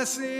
Jesse's 0.00 0.39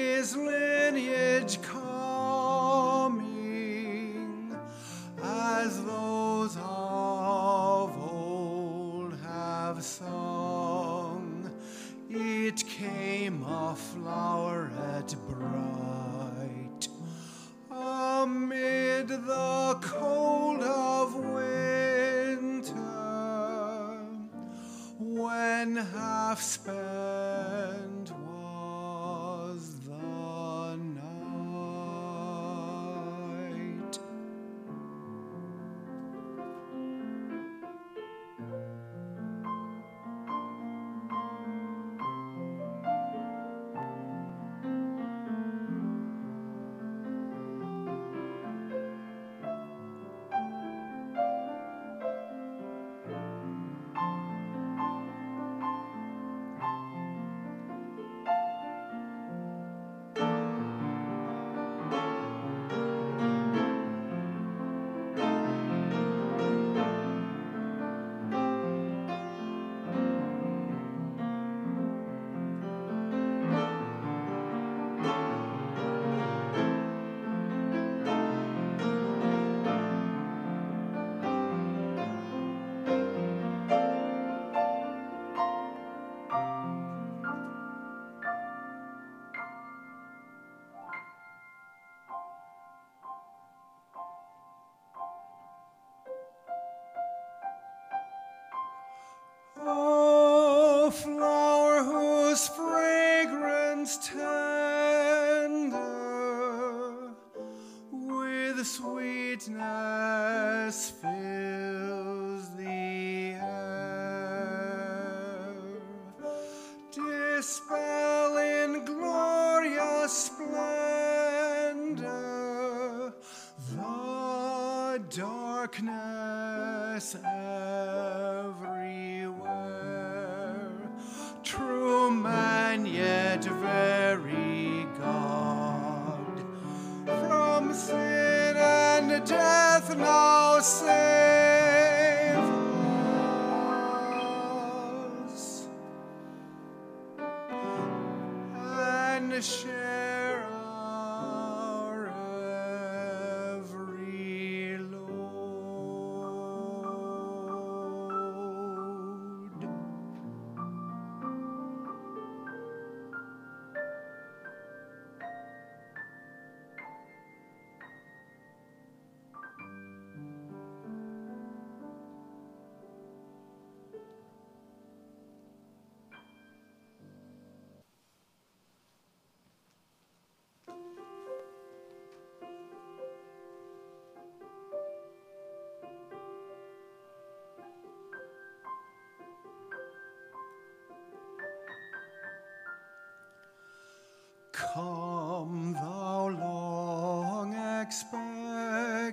darkness 125.60 127.16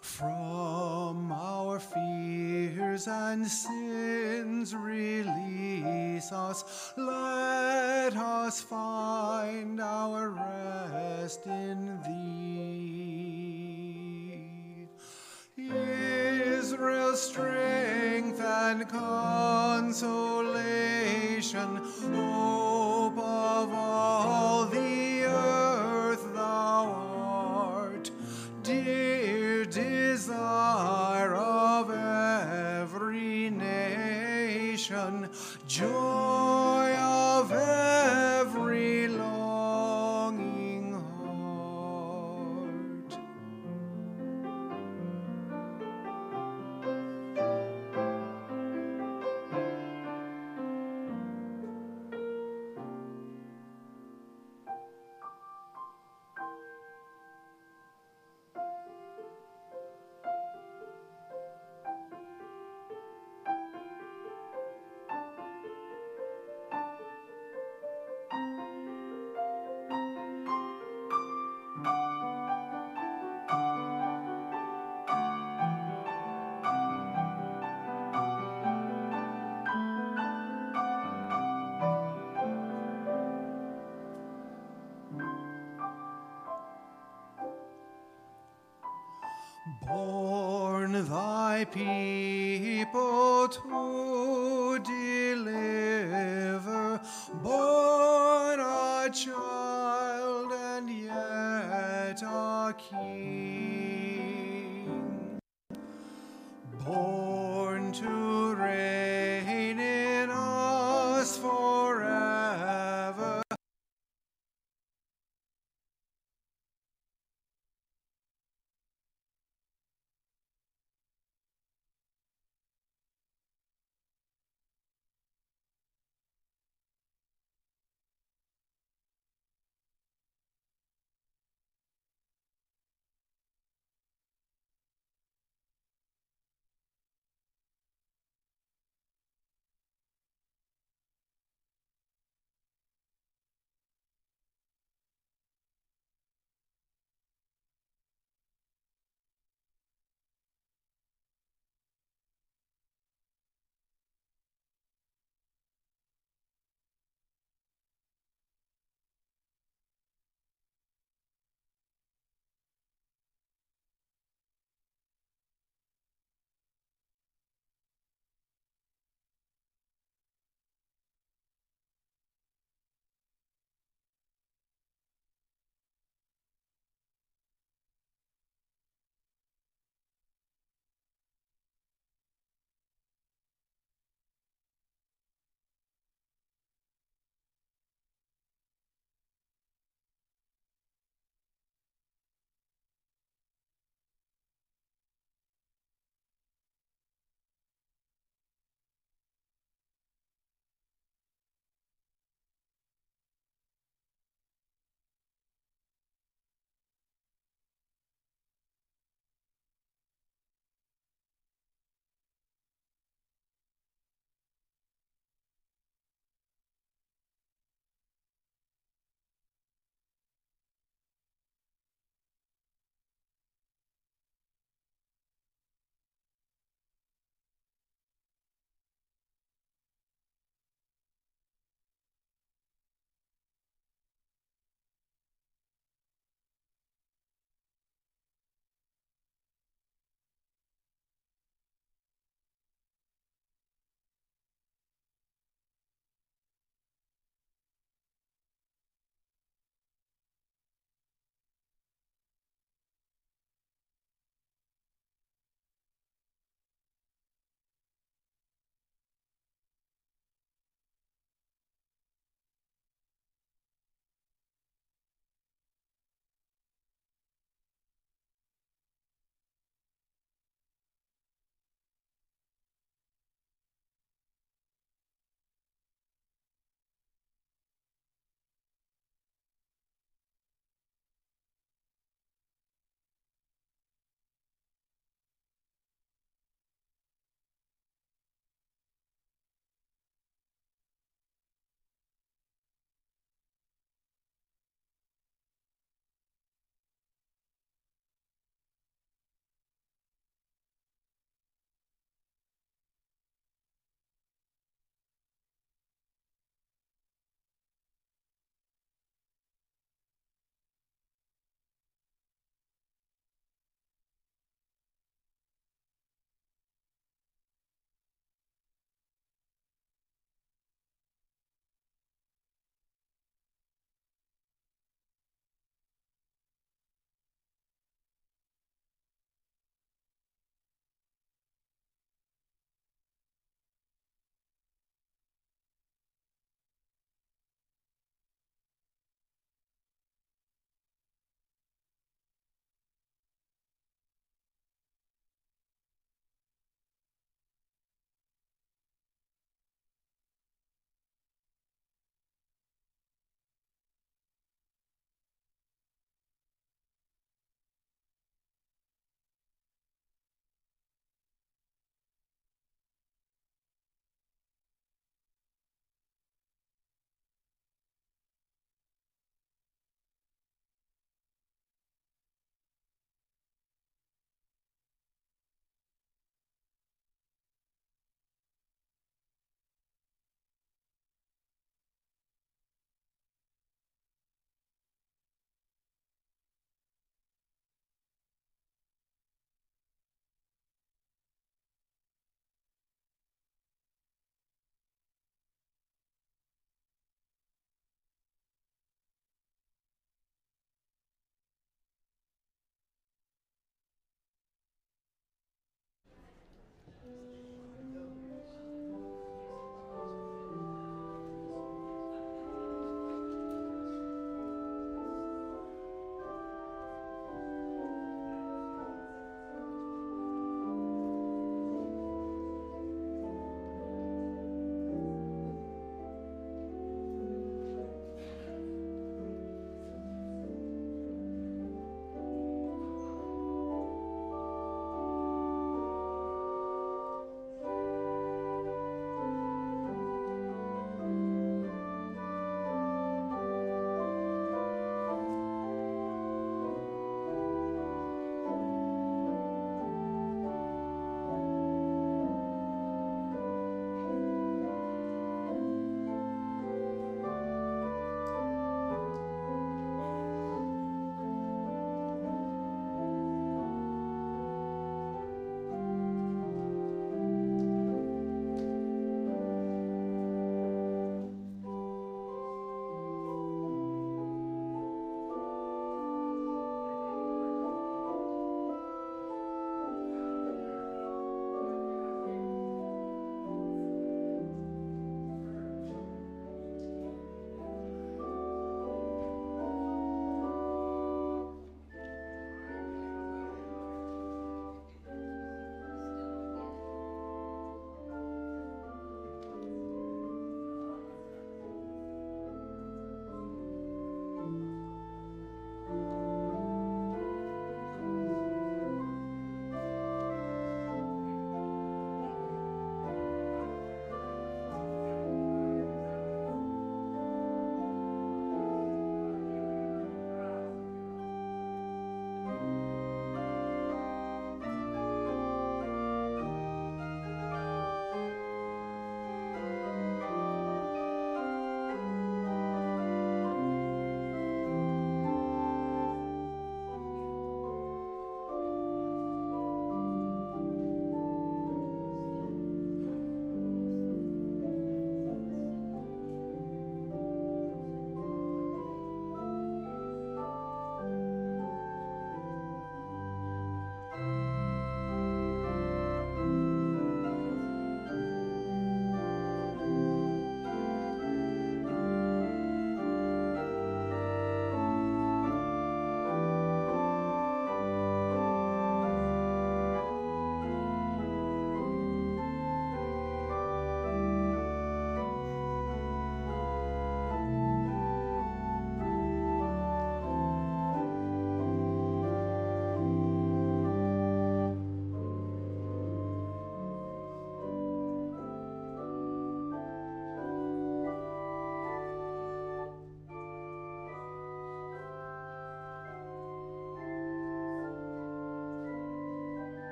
from 0.00 1.30
our 1.30 1.78
fears 1.78 3.06
and 3.06 3.46
sins. 3.46 4.74
Release 4.74 6.32
us, 6.32 6.92
let 6.96 8.16
us 8.16 8.60
find 8.60 9.80
our 9.80 10.30
rest 10.30 11.46
in 11.46 12.00
thee. 12.02 13.37
Israel's 16.70 17.22
strength 17.22 18.40
and 18.42 18.86
consolation, 18.90 20.16
hope 22.12 23.16
of 23.16 23.72
all 23.72 24.66
the 24.66 25.22
earth 25.24 26.34
thou 26.34 26.92
art, 27.64 28.10
dear 28.62 29.64
desire 29.64 31.34
of 31.36 31.90
every 31.90 33.48
nation, 33.48 35.30
joy 35.66 36.94
of 36.98 37.50
every 37.50 38.17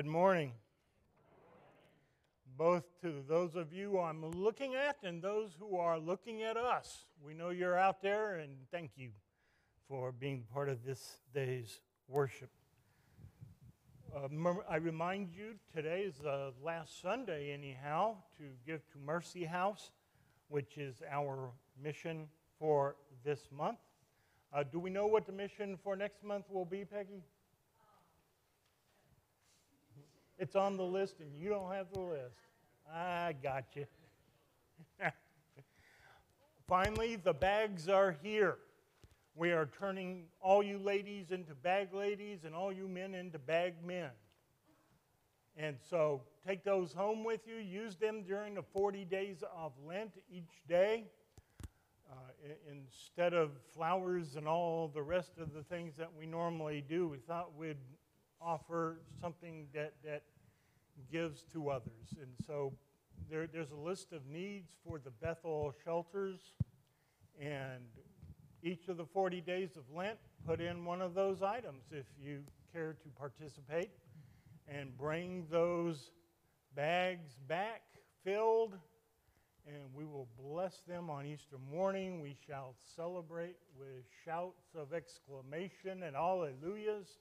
Good 0.00 0.06
morning. 0.06 0.52
Both 2.56 2.84
to 3.02 3.22
those 3.28 3.54
of 3.54 3.70
you 3.70 3.98
I'm 3.98 4.24
looking 4.30 4.74
at 4.74 4.96
and 5.02 5.20
those 5.20 5.50
who 5.60 5.76
are 5.76 5.98
looking 5.98 6.42
at 6.42 6.56
us. 6.56 7.04
We 7.22 7.34
know 7.34 7.50
you're 7.50 7.76
out 7.76 8.00
there, 8.00 8.36
and 8.36 8.50
thank 8.70 8.92
you 8.96 9.10
for 9.90 10.10
being 10.10 10.44
part 10.54 10.70
of 10.70 10.86
this 10.86 11.18
day's 11.34 11.82
worship. 12.08 12.48
Uh, 14.16 14.28
I 14.70 14.76
remind 14.76 15.34
you, 15.34 15.56
today 15.70 16.04
is 16.06 16.14
the 16.14 16.54
last 16.64 17.02
Sunday, 17.02 17.52
anyhow, 17.52 18.14
to 18.38 18.44
give 18.66 18.80
to 18.92 18.98
Mercy 19.04 19.44
House, 19.44 19.90
which 20.48 20.78
is 20.78 21.02
our 21.12 21.50
mission 21.78 22.26
for 22.58 22.96
this 23.22 23.50
month. 23.54 23.80
Uh, 24.50 24.62
do 24.62 24.78
we 24.78 24.88
know 24.88 25.06
what 25.06 25.26
the 25.26 25.32
mission 25.32 25.78
for 25.84 25.94
next 25.94 26.24
month 26.24 26.46
will 26.48 26.64
be, 26.64 26.86
Peggy? 26.86 27.22
It's 30.40 30.56
on 30.56 30.78
the 30.78 30.82
list, 30.82 31.20
and 31.20 31.38
you 31.38 31.50
don't 31.50 31.70
have 31.70 31.92
the 31.92 32.00
list. 32.00 32.40
I 32.90 33.34
got 33.42 33.66
you. 33.74 33.84
Finally, 36.66 37.16
the 37.16 37.34
bags 37.34 37.90
are 37.90 38.16
here. 38.22 38.56
We 39.34 39.52
are 39.52 39.68
turning 39.78 40.24
all 40.40 40.62
you 40.62 40.78
ladies 40.78 41.30
into 41.30 41.54
bag 41.54 41.92
ladies 41.92 42.44
and 42.44 42.54
all 42.54 42.72
you 42.72 42.88
men 42.88 43.14
into 43.14 43.38
bag 43.38 43.74
men. 43.86 44.08
And 45.58 45.76
so 45.90 46.22
take 46.46 46.64
those 46.64 46.94
home 46.94 47.22
with 47.22 47.46
you. 47.46 47.56
Use 47.56 47.96
them 47.96 48.22
during 48.22 48.54
the 48.54 48.62
40 48.62 49.04
days 49.04 49.44
of 49.54 49.72
Lent 49.86 50.12
each 50.32 50.62
day. 50.66 51.04
Uh, 52.10 52.14
instead 52.70 53.34
of 53.34 53.50
flowers 53.74 54.36
and 54.36 54.48
all 54.48 54.88
the 54.88 55.02
rest 55.02 55.32
of 55.38 55.52
the 55.52 55.62
things 55.62 55.96
that 55.98 56.08
we 56.18 56.24
normally 56.24 56.82
do, 56.88 57.08
we 57.08 57.18
thought 57.18 57.54
we'd 57.58 57.76
offer 58.40 59.00
something 59.20 59.66
that, 59.74 59.94
that 60.04 60.22
gives 61.10 61.44
to 61.52 61.70
others. 61.70 62.14
And 62.20 62.30
so 62.46 62.72
there, 63.30 63.46
there's 63.46 63.70
a 63.70 63.76
list 63.76 64.12
of 64.12 64.26
needs 64.26 64.72
for 64.86 64.98
the 64.98 65.10
Bethel 65.10 65.74
shelters, 65.84 66.40
and 67.40 67.82
each 68.62 68.88
of 68.88 68.96
the 68.96 69.04
40 69.04 69.40
days 69.40 69.76
of 69.76 69.84
Lent, 69.94 70.18
put 70.46 70.60
in 70.60 70.84
one 70.84 71.00
of 71.00 71.14
those 71.14 71.42
items 71.42 71.84
if 71.90 72.06
you 72.22 72.40
care 72.72 72.96
to 73.02 73.08
participate, 73.18 73.90
and 74.68 74.96
bring 74.96 75.46
those 75.50 76.10
bags 76.74 77.36
back 77.48 77.82
filled, 78.24 78.76
and 79.66 79.94
we 79.94 80.04
will 80.04 80.28
bless 80.38 80.80
them 80.88 81.10
on 81.10 81.26
Easter 81.26 81.56
morning. 81.70 82.20
We 82.20 82.36
shall 82.46 82.74
celebrate 82.96 83.56
with 83.78 84.04
shouts 84.24 84.74
of 84.74 84.92
exclamation 84.92 86.02
and 86.02 86.16
alleluias, 86.16 87.18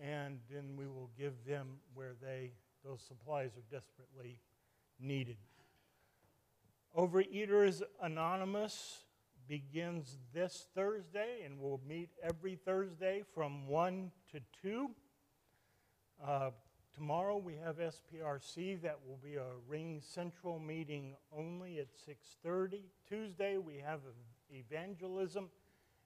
and 0.00 0.38
then 0.50 0.76
we 0.76 0.86
will 0.86 1.10
give 1.18 1.34
them 1.46 1.78
where 1.94 2.12
they 2.20 2.52
those 2.84 3.00
supplies 3.06 3.50
are 3.56 3.74
desperately 3.74 4.40
needed. 4.98 5.36
Overeaters 6.96 7.82
Anonymous 8.02 9.04
begins 9.48 10.18
this 10.34 10.66
Thursday 10.74 11.42
and 11.44 11.60
will 11.60 11.80
meet 11.86 12.10
every 12.22 12.56
Thursday 12.56 13.22
from 13.34 13.68
1 13.68 14.10
to 14.32 14.40
2. 14.62 14.90
Uh, 16.24 16.50
tomorrow 16.94 17.36
we 17.36 17.54
have 17.54 17.76
SPRC 17.76 18.80
that 18.82 18.98
will 19.06 19.18
be 19.22 19.36
a 19.36 19.46
RingCentral 19.70 20.64
meeting 20.64 21.14
only 21.36 21.78
at 21.78 21.88
6:30. 21.94 22.82
Tuesday 23.08 23.58
we 23.58 23.78
have 23.78 24.00
an 24.04 24.56
evangelism 24.56 25.50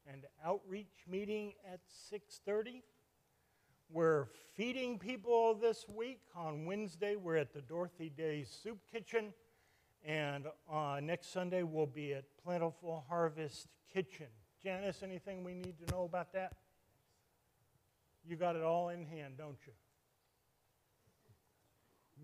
and 0.07 0.25
outreach 0.45 1.05
meeting 1.09 1.55
at 1.65 1.81
6:30. 1.89 2.83
We're 3.91 4.27
feeding 4.55 4.99
people 4.99 5.55
this 5.55 5.87
week. 5.89 6.21
On 6.35 6.67
Wednesday, 6.67 7.15
we're 7.17 7.37
at 7.37 7.53
the 7.53 7.61
Dorothy 7.61 8.11
Day 8.11 8.45
Soup 8.45 8.79
Kitchen. 8.93 9.33
And 10.05 10.47
uh, 10.71 11.01
next 11.03 11.33
Sunday, 11.33 11.63
we'll 11.63 11.87
be 11.87 12.13
at 12.15 12.25
Plentiful 12.45 13.05
Harvest 13.09 13.69
Kitchen. 13.93 14.27
Janice, 14.63 15.03
anything 15.03 15.45
we 15.45 15.55
need 15.55 15.75
to 15.87 15.93
know 15.93 16.05
about 16.05 16.33
that? 16.33 16.55
You 18.29 18.35
got 18.37 18.57
it 18.57 18.63
all 18.63 18.89
in 18.89 19.05
hand, 19.05 19.35
don't 19.39 19.59
you? 19.67 19.73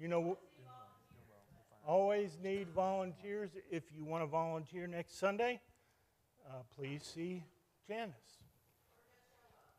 You 0.00 0.08
know, 0.08 0.38
always 1.86 2.38
need 2.42 2.68
volunteers. 2.74 3.50
If 3.70 3.84
you 3.94 4.04
want 4.04 4.24
to 4.24 4.26
volunteer 4.26 4.88
next 4.88 5.18
Sunday, 5.18 5.60
uh, 6.48 6.62
please 6.76 7.08
see 7.14 7.44
Janice. 7.86 8.12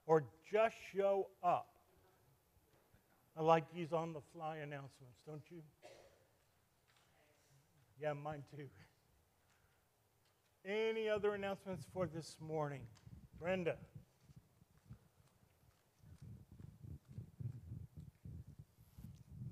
Or 0.06 0.24
just 0.50 0.76
show 0.96 1.28
up. 1.44 1.73
I 3.36 3.42
like 3.42 3.64
these 3.74 3.92
on 3.92 4.14
the 4.14 4.22
fly 4.34 4.58
announcements, 4.58 5.20
don't 5.26 5.42
you? 5.50 5.62
Yeah, 8.00 8.14
mine 8.14 8.44
too. 8.56 8.66
Any 10.66 11.10
other 11.10 11.34
announcements 11.34 11.86
for 11.94 12.06
this 12.06 12.38
morning? 12.40 12.82
Brenda. 13.40 13.76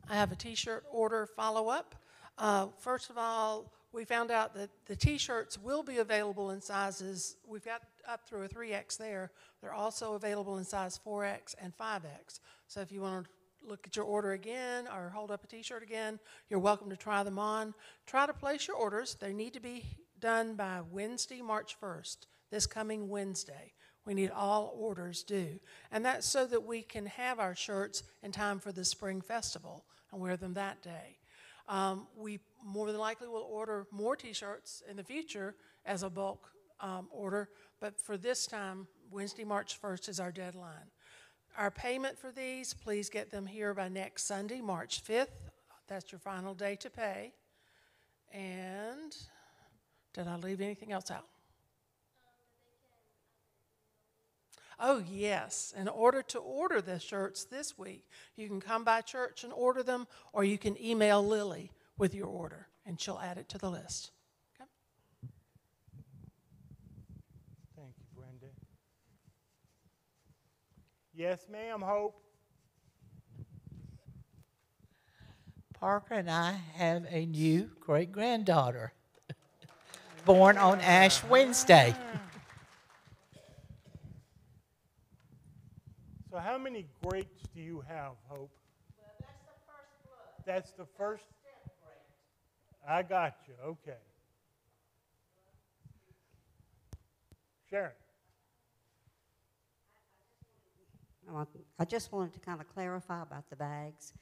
I 0.08 0.16
have 0.16 0.32
a 0.32 0.36
t 0.36 0.56
shirt 0.56 0.86
order 0.92 1.26
follow 1.26 1.70
up. 1.70 1.96
Uh, 2.38 2.68
first 2.80 3.10
of 3.10 3.18
all, 3.18 3.74
we 3.94 4.06
found 4.06 4.30
out 4.30 4.54
that 4.56 4.70
the 4.86 4.96
t 4.96 5.18
shirts 5.18 5.58
will 5.58 5.84
be 5.84 5.98
available 5.98 6.52
in 6.52 6.62
sizes, 6.62 7.38
we've 7.48 7.66
got 7.66 7.82
up 8.08 8.28
through 8.28 8.44
a 8.44 8.50
3X 8.50 8.98
there. 8.98 9.32
They're 9.62 9.74
also 9.74 10.14
available 10.14 10.58
in 10.58 10.66
size 10.66 11.00
4X 11.06 11.56
and 11.62 11.76
5X. 11.78 12.40
So 12.68 12.82
if 12.82 12.92
you 12.92 13.02
want 13.02 13.26
to 13.26 13.32
look 13.68 13.86
at 13.86 13.96
your 13.96 14.06
order 14.06 14.32
again 14.32 14.88
or 14.88 15.10
hold 15.10 15.32
up 15.32 15.44
a 15.44 15.48
t 15.48 15.62
shirt 15.62 15.84
again, 15.84 16.20
you're 16.50 16.60
welcome 16.60 16.90
to 16.90 16.98
try 16.98 17.24
them 17.24 17.40
on. 17.40 17.74
Try 18.06 18.26
to 18.26 18.34
place 18.34 18.68
your 18.68 18.78
orders. 18.78 19.16
They 19.16 19.34
need 19.34 19.54
to 19.54 19.60
be 19.60 19.86
done 20.20 20.56
by 20.56 20.82
Wednesday, 20.90 21.42
March 21.42 21.76
1st, 21.82 22.18
this 22.52 22.66
coming 22.66 23.10
Wednesday. 23.10 23.74
We 24.06 24.14
need 24.14 24.32
all 24.32 24.74
orders 24.78 25.24
due. 25.24 25.60
And 25.92 26.04
that's 26.04 26.28
so 26.28 26.46
that 26.48 26.64
we 26.66 26.82
can 26.82 27.06
have 27.06 27.40
our 27.40 27.56
shirts 27.56 28.04
in 28.24 28.32
time 28.32 28.60
for 28.60 28.72
the 28.72 28.84
spring 28.84 29.22
festival 29.22 29.86
and 30.12 30.20
wear 30.20 30.38
them 30.38 30.54
that 30.56 30.82
day. 30.82 31.18
Um, 31.68 32.08
we 32.18 32.40
more 32.64 32.88
than 32.92 33.00
likely 33.00 33.28
will 33.28 33.48
order 33.50 33.88
more 33.92 34.16
t 34.16 34.34
shirts 34.34 34.82
in 34.90 34.98
the 34.98 35.04
future 35.04 35.56
as 35.86 36.04
a 36.04 36.10
bulk 36.10 36.52
um, 36.80 37.08
order, 37.12 37.50
but 37.80 38.00
for 38.00 38.18
this 38.18 38.48
time, 38.48 38.88
Wednesday, 39.12 39.44
March 39.44 39.80
1st 39.82 40.10
is 40.10 40.20
our 40.20 40.32
deadline. 40.32 40.90
Our 41.58 41.70
payment 41.70 42.18
for 42.18 42.32
these, 42.32 42.74
please 42.74 43.10
get 43.10 43.30
them 43.30 43.46
here 43.46 43.74
by 43.74 43.90
next 43.90 44.24
Sunday, 44.24 44.62
March 44.62 45.04
5th. 45.04 45.28
That's 45.88 46.12
your 46.12 46.20
final 46.20 46.54
day 46.54 46.76
to 46.78 46.90
pay. 46.90 47.34
And 48.34 49.16
did 50.14 50.28
I 50.28 50.38
leave 50.38 50.62
anything 50.62 50.92
else 50.92 51.12
out? 51.12 51.28
Oh, 54.80 55.04
yes. 55.12 55.74
In 55.78 55.88
order 55.88 56.24
to 56.24 56.40
order 56.40 56.82
the 56.82 57.00
shirts 57.00 57.44
this 57.44 57.78
week, 57.78 58.08
you 58.36 58.48
can 58.48 58.60
come 58.60 58.84
by 58.84 59.02
church 59.02 59.44
and 59.44 59.54
order 59.54 59.84
them, 59.84 60.08
or 60.34 60.44
you 60.44 60.58
can 60.58 60.82
email 60.82 61.24
Lily 61.24 61.72
with 61.98 62.16
your 62.16 62.28
order, 62.28 62.68
and 62.86 63.00
she'll 63.00 63.20
add 63.20 63.38
it 63.38 63.48
to 63.50 63.60
the 63.60 63.70
list. 63.70 64.12
Yes, 71.22 71.46
ma'am, 71.52 71.84
Hope. 71.84 72.20
Parker 75.80 76.16
and 76.16 76.32
I 76.32 76.54
have 76.74 77.06
a 77.12 77.28
new 77.28 77.70
great 77.80 78.12
granddaughter 78.12 78.92
born 80.26 80.58
on 80.58 80.82
Ash 80.82 81.24
Wednesday. 81.26 81.94
So, 86.32 86.40
how 86.40 86.58
many 86.58 86.88
greats 87.06 87.44
do 87.54 87.62
you 87.62 87.84
have, 87.88 88.14
Hope? 88.28 88.50
Well, 88.98 89.14
that's 89.20 89.52
the 89.52 89.68
first 89.68 89.94
blood. 90.04 90.56
That's 90.56 90.72
the 90.72 90.86
first? 90.98 91.26
I 92.90 93.04
got 93.04 93.36
you. 93.48 93.54
Okay. 93.64 94.00
Sharon. 97.70 97.92
I 101.80 101.86
just 101.86 102.12
wanted 102.12 102.34
to 102.34 102.40
kind 102.40 102.60
of 102.62 102.68
clarify 102.68 103.22
about 103.22 103.50
the 103.50 103.56
bags. 103.56 104.14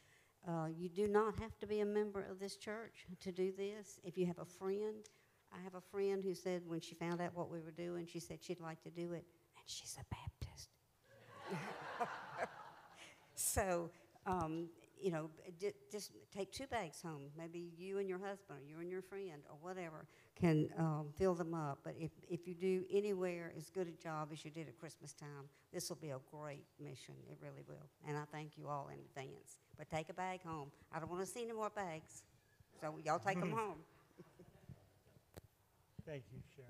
Uh, 0.47 0.67
you 0.75 0.89
do 0.89 1.07
not 1.07 1.37
have 1.39 1.57
to 1.59 1.67
be 1.67 1.81
a 1.81 1.85
member 1.85 2.25
of 2.29 2.39
this 2.39 2.55
church 2.55 3.05
to 3.21 3.31
do 3.31 3.51
this. 3.51 3.99
If 4.03 4.17
you 4.17 4.25
have 4.27 4.39
a 4.39 4.45
friend, 4.45 5.05
I 5.53 5.61
have 5.63 5.75
a 5.75 5.81
friend 5.81 6.23
who 6.23 6.33
said 6.33 6.61
when 6.65 6.79
she 6.79 6.95
found 6.95 7.21
out 7.21 7.35
what 7.35 7.51
we 7.51 7.59
were 7.59 7.71
doing, 7.71 8.05
she 8.05 8.19
said 8.19 8.39
she'd 8.41 8.61
like 8.61 8.81
to 8.83 8.89
do 8.89 9.13
it, 9.13 9.25
and 9.57 9.65
she's 9.65 9.97
a 9.99 10.05
Baptist. 10.15 10.69
so 13.35 13.89
um, 14.25 14.69
you 15.01 15.11
know, 15.11 15.29
just 15.91 16.11
take 16.35 16.51
two 16.51 16.67
bags 16.67 17.01
home. 17.01 17.31
Maybe 17.37 17.71
you 17.77 17.99
and 17.99 18.09
your 18.09 18.19
husband, 18.19 18.59
or 18.59 18.61
you 18.61 18.79
and 18.79 18.91
your 18.91 19.01
friend, 19.01 19.41
or 19.49 19.57
whatever, 19.61 20.05
can 20.39 20.69
um, 20.77 21.07
fill 21.17 21.35
them 21.35 21.53
up. 21.53 21.79
But 21.83 21.95
if, 21.99 22.11
if 22.29 22.47
you 22.47 22.53
do 22.53 22.83
anywhere 22.91 23.51
as 23.57 23.69
good 23.69 23.87
a 23.87 24.03
job 24.03 24.29
as 24.31 24.43
you 24.45 24.51
did 24.51 24.67
at 24.67 24.79
Christmas 24.79 25.13
time, 25.13 25.49
this 25.73 25.89
will 25.89 25.97
be 25.97 26.09
a 26.09 26.19
great 26.31 26.65
mission. 26.79 27.15
It 27.29 27.37
really 27.41 27.63
will. 27.67 27.89
And 28.07 28.17
I 28.17 28.23
thank 28.31 28.57
you 28.57 28.67
all 28.67 28.89
in 28.93 28.99
advance. 28.99 29.59
But 29.77 29.89
take 29.89 30.09
a 30.09 30.13
bag 30.13 30.41
home. 30.45 30.71
I 30.93 30.99
don't 30.99 31.09
want 31.09 31.25
to 31.25 31.27
see 31.27 31.43
any 31.43 31.53
more 31.53 31.69
bags. 31.69 32.23
So 32.81 32.95
y'all 33.03 33.19
take 33.19 33.39
them 33.39 33.51
home. 33.51 33.77
Thank 36.05 36.23
you, 36.33 36.39
Sharon. 36.55 36.69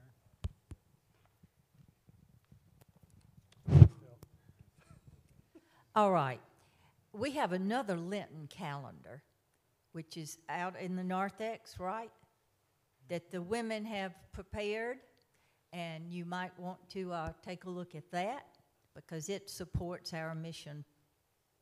All 5.96 6.12
right. 6.12 6.40
We 7.14 7.32
have 7.32 7.52
another 7.52 7.98
Lenten 7.98 8.48
calendar, 8.50 9.22
which 9.92 10.18
is 10.18 10.38
out 10.48 10.80
in 10.80 10.96
the 10.96 11.04
narthex, 11.04 11.80
right? 11.80 12.12
That 13.10 13.32
the 13.32 13.42
women 13.42 13.86
have 13.86 14.14
prepared, 14.32 15.00
and 15.74 16.08
you 16.10 16.26
might 16.26 16.58
want 16.60 16.78
to 16.92 17.12
uh, 17.12 17.34
take 17.46 17.66
a 17.66 17.70
look 17.70 17.96
at 17.96 18.10
that 18.12 18.46
because 18.96 19.30
it 19.30 19.50
supports 19.50 20.14
our 20.14 20.34
mission, 20.36 20.84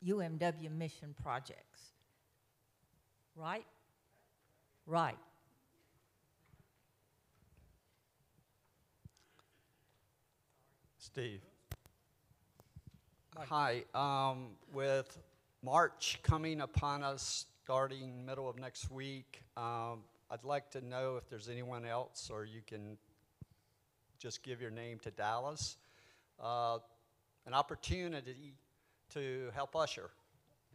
UMW 0.05 0.71
mission 0.71 1.15
projects. 1.21 1.93
Right? 3.35 3.65
Right. 4.85 5.17
Steve. 10.97 11.41
Hi, 13.37 13.83
um, 13.95 14.49
with 14.73 15.17
March 15.63 16.19
coming 16.21 16.61
upon 16.61 17.03
us 17.03 17.45
starting 17.63 18.25
middle 18.25 18.49
of 18.49 18.59
next 18.59 18.89
week, 18.91 19.41
um, 19.55 20.03
I'd 20.29 20.43
like 20.43 20.69
to 20.71 20.81
know 20.85 21.15
if 21.15 21.29
there's 21.29 21.47
anyone 21.47 21.85
else, 21.85 22.29
or 22.31 22.43
you 22.43 22.61
can 22.65 22.97
just 24.19 24.43
give 24.43 24.59
your 24.59 24.71
name 24.71 24.99
to 24.99 25.11
Dallas. 25.11 25.77
Uh, 26.39 26.79
an 27.45 27.53
opportunity 27.53 28.53
to 29.13 29.49
help 29.55 29.75
usher 29.75 30.09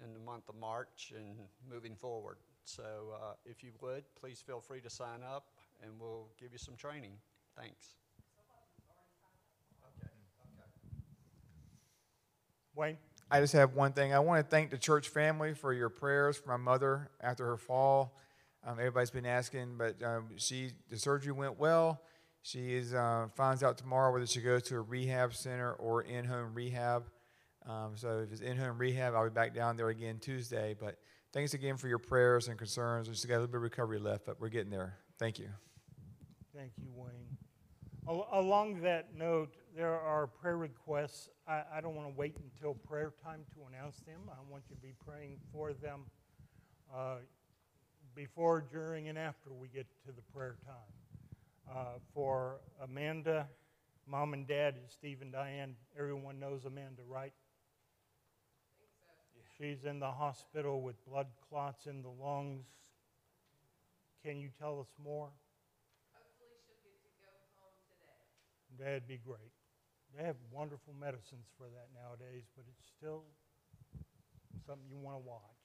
in 0.02 0.14
the 0.14 0.20
month 0.20 0.48
of 0.48 0.54
March 0.56 1.12
and 1.16 1.36
moving 1.70 1.94
forward. 1.94 2.38
So 2.64 2.82
uh, 3.14 3.34
if 3.44 3.62
you 3.62 3.72
would, 3.80 4.04
please 4.18 4.40
feel 4.40 4.60
free 4.60 4.80
to 4.80 4.90
sign 4.90 5.22
up 5.22 5.48
and 5.82 5.92
we'll 6.00 6.28
give 6.40 6.52
you 6.52 6.58
some 6.58 6.76
training. 6.76 7.12
Thanks. 7.56 7.96
Wayne? 12.74 12.96
I 13.30 13.40
just 13.40 13.52
have 13.52 13.74
one 13.74 13.92
thing. 13.92 14.14
I 14.14 14.18
want 14.18 14.44
to 14.44 14.50
thank 14.50 14.70
the 14.70 14.78
church 14.78 15.08
family 15.08 15.52
for 15.52 15.74
your 15.74 15.90
prayers 15.90 16.38
for 16.38 16.48
my 16.48 16.56
mother 16.56 17.10
after 17.20 17.44
her 17.46 17.58
fall. 17.58 18.16
Um, 18.64 18.78
everybody's 18.78 19.10
been 19.10 19.26
asking, 19.26 19.76
but 19.76 20.00
um, 20.02 20.28
she 20.36 20.70
the 20.88 20.98
surgery 20.98 21.32
went 21.32 21.58
well. 21.58 22.00
She 22.42 22.74
is 22.74 22.94
uh, 22.94 23.26
finds 23.36 23.62
out 23.62 23.78
tomorrow 23.78 24.12
whether 24.12 24.26
she 24.26 24.40
goes 24.40 24.62
to 24.64 24.76
a 24.76 24.80
rehab 24.80 25.34
center 25.34 25.72
or 25.74 26.02
in-home 26.02 26.54
rehab. 26.54 27.04
Um, 27.68 27.92
so 27.96 28.20
if 28.20 28.32
it's 28.32 28.40
in-home 28.40 28.78
rehab, 28.78 29.14
I'll 29.14 29.24
be 29.24 29.30
back 29.30 29.54
down 29.54 29.76
there 29.76 29.88
again 29.88 30.18
Tuesday. 30.20 30.74
But 30.78 30.96
thanks 31.32 31.54
again 31.54 31.76
for 31.76 31.88
your 31.88 31.98
prayers 31.98 32.48
and 32.48 32.58
concerns. 32.58 33.08
We 33.08 33.14
just 33.14 33.26
got 33.28 33.34
a 33.34 33.36
little 33.36 33.48
bit 33.48 33.56
of 33.56 33.62
recovery 33.62 33.98
left, 33.98 34.26
but 34.26 34.40
we're 34.40 34.48
getting 34.48 34.70
there. 34.70 34.96
Thank 35.18 35.38
you. 35.38 35.48
Thank 36.54 36.72
you, 36.78 36.90
Wayne. 36.94 37.36
Al- 38.08 38.28
Along 38.32 38.80
that 38.82 39.14
note, 39.16 39.54
there 39.76 39.98
are 39.98 40.26
prayer 40.26 40.56
requests. 40.56 41.28
I, 41.48 41.62
I 41.76 41.80
don't 41.80 41.94
want 41.94 42.08
to 42.08 42.14
wait 42.18 42.36
until 42.36 42.74
prayer 42.74 43.12
time 43.24 43.40
to 43.54 43.60
announce 43.68 43.98
them. 44.00 44.20
I 44.28 44.50
want 44.50 44.64
you 44.68 44.76
to 44.76 44.82
be 44.82 44.94
praying 45.06 45.38
for 45.52 45.72
them 45.72 46.00
uh, 46.94 47.16
before, 48.14 48.64
during, 48.72 49.08
and 49.08 49.18
after 49.18 49.52
we 49.52 49.68
get 49.68 49.86
to 50.06 50.12
the 50.12 50.22
prayer 50.34 50.56
time. 50.64 51.74
Uh, 51.74 51.98
for 52.12 52.56
Amanda, 52.82 53.46
mom 54.06 54.34
and 54.34 54.46
dad, 54.46 54.74
Steve 54.88 55.18
and 55.22 55.32
Diane. 55.32 55.74
Everyone 55.98 56.38
knows 56.38 56.64
Amanda, 56.64 57.02
right? 57.08 57.32
She's 59.58 59.84
in 59.84 60.00
the 60.00 60.10
hospital 60.10 60.82
with 60.82 60.96
blood 61.06 61.28
clots 61.48 61.86
in 61.86 62.02
the 62.02 62.08
lungs. 62.08 62.66
Can 64.24 64.38
you 64.38 64.48
tell 64.58 64.80
us 64.80 64.88
more? 65.02 65.28
That'd 68.78 69.06
be 69.06 69.20
great. 69.24 69.52
They 70.16 70.24
have 70.24 70.36
wonderful 70.50 70.94
medicines 70.98 71.46
for 71.56 71.64
that 71.64 71.88
nowadays, 71.94 72.44
but 72.56 72.64
it's 72.68 72.86
still 72.98 73.22
something 74.66 74.84
you 74.90 74.98
want 74.98 75.16
to 75.16 75.28
watch. 75.28 75.61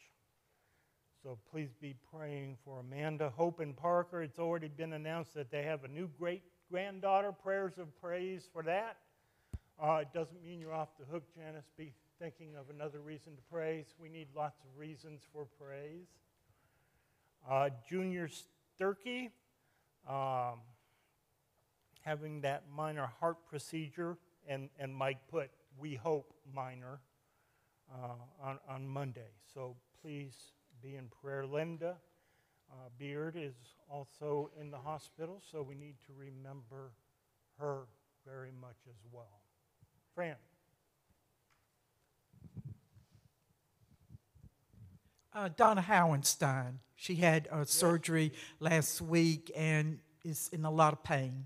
So 1.28 1.38
please 1.52 1.74
be 1.82 1.94
praying 2.10 2.56
for 2.64 2.80
Amanda, 2.80 3.30
Hope, 3.36 3.60
and 3.60 3.76
Parker. 3.76 4.24
It's 4.24 4.40
already 4.40 4.70
been 4.70 4.94
announced 4.94 5.34
that 5.34 5.52
they 5.52 5.64
have 5.64 5.84
a 5.84 5.90
new 5.90 6.08
great 6.18 6.42
granddaughter. 6.72 7.34
Prayers 7.34 7.74
of 7.78 7.94
praise 8.00 8.48
for 8.54 8.64
that. 8.64 8.96
Uh, 9.78 10.04
it 10.04 10.14
doesn't 10.14 10.42
mean 10.42 10.62
you're 10.62 10.74
off 10.74 10.88
the 10.98 11.04
hook, 11.04 11.24
Janice. 11.36 11.66
Be 11.78 11.92
thinking 12.18 12.56
of 12.56 12.70
another 12.74 13.02
reason 13.02 13.36
to 13.36 13.42
praise. 13.52 13.88
We 14.02 14.08
need 14.08 14.30
lots 14.34 14.62
of 14.62 14.80
reasons 14.80 15.20
for 15.34 15.48
praise. 15.60 16.08
Uh, 17.46 17.72
Junior 17.90 18.30
Sturkey. 18.80 19.32
Um, 20.10 20.62
having 22.04 22.40
that 22.40 22.64
minor 22.74 23.12
heart 23.20 23.46
procedure, 23.50 24.18
and, 24.48 24.70
and 24.80 24.96
Mike 24.96 25.20
put, 25.30 25.50
we 25.78 25.96
hope, 25.96 26.34
minor, 26.56 27.02
uh, 27.94 28.14
on, 28.42 28.60
on 28.70 28.88
Monday. 28.88 29.32
So 29.54 29.76
please 30.02 30.54
be 30.82 30.96
in 30.96 31.08
prayer. 31.22 31.46
Linda 31.46 31.96
uh, 32.72 32.90
Beard 32.98 33.36
is 33.38 33.56
also 33.90 34.52
in 34.60 34.72
the 34.72 34.78
hospital, 34.78 35.42
so 35.52 35.62
we 35.62 35.76
need 35.76 35.96
to 36.06 36.14
remember 36.18 36.92
her 37.60 37.84
very 38.26 38.52
much 38.60 38.78
as 38.90 38.98
well. 39.12 39.42
Fran. 40.14 40.36
Uh, 45.34 45.50
Donna 45.56 45.82
Howenstein. 45.82 46.80
She 46.96 47.16
had 47.16 47.48
uh, 47.52 47.64
surgery 47.64 48.34
last 48.60 49.02
week 49.02 49.52
and 49.56 50.00
is 50.26 50.50
in 50.52 50.66
a 50.66 50.72
lot 50.72 50.94
of 50.94 51.04
pain. 51.04 51.46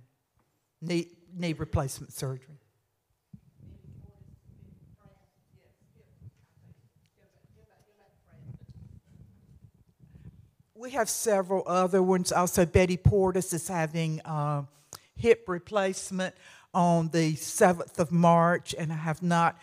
Knee, 0.82 1.08
knee 1.36 1.54
replacement 1.54 2.14
surgery. 2.14 2.61
We 10.82 10.90
have 10.92 11.12
several 11.12 11.62
other 11.68 12.02
ones. 12.02 12.32
Also, 12.32 12.66
Betty 12.66 12.98
Portis 12.98 13.54
is 13.54 13.68
having 13.68 14.20
uh, 14.26 14.64
hip 15.16 15.44
replacement 15.48 16.34
on 16.74 17.10
the 17.10 17.34
7th 17.34 18.00
of 18.00 18.12
March, 18.12 18.74
and 18.76 18.92
I 18.92 18.96
have 18.96 19.22
not 19.22 19.60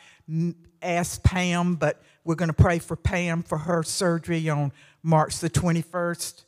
asked 0.80 1.24
Pam, 1.24 1.74
but 1.74 2.00
we're 2.22 2.36
going 2.36 2.50
to 2.50 2.54
pray 2.54 2.78
for 2.78 2.94
Pam 2.94 3.42
for 3.42 3.58
her 3.58 3.82
surgery 3.82 4.48
on 4.48 4.70
March 5.02 5.40
the 5.40 5.50
21st. 5.50 6.44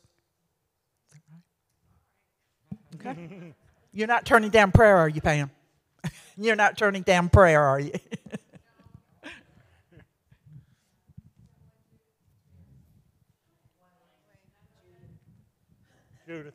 Okay. 2.95 3.53
You're 3.91 4.07
not 4.07 4.25
turning 4.25 4.51
down 4.51 4.71
prayer, 4.71 4.95
are 4.95 5.09
you, 5.09 5.19
Pam? 5.19 5.51
You're 6.37 6.55
not 6.55 6.77
turning 6.77 7.01
down 7.01 7.27
prayer, 7.27 7.61
are 7.61 7.81
you? 7.81 7.91
Judith. 16.31 16.53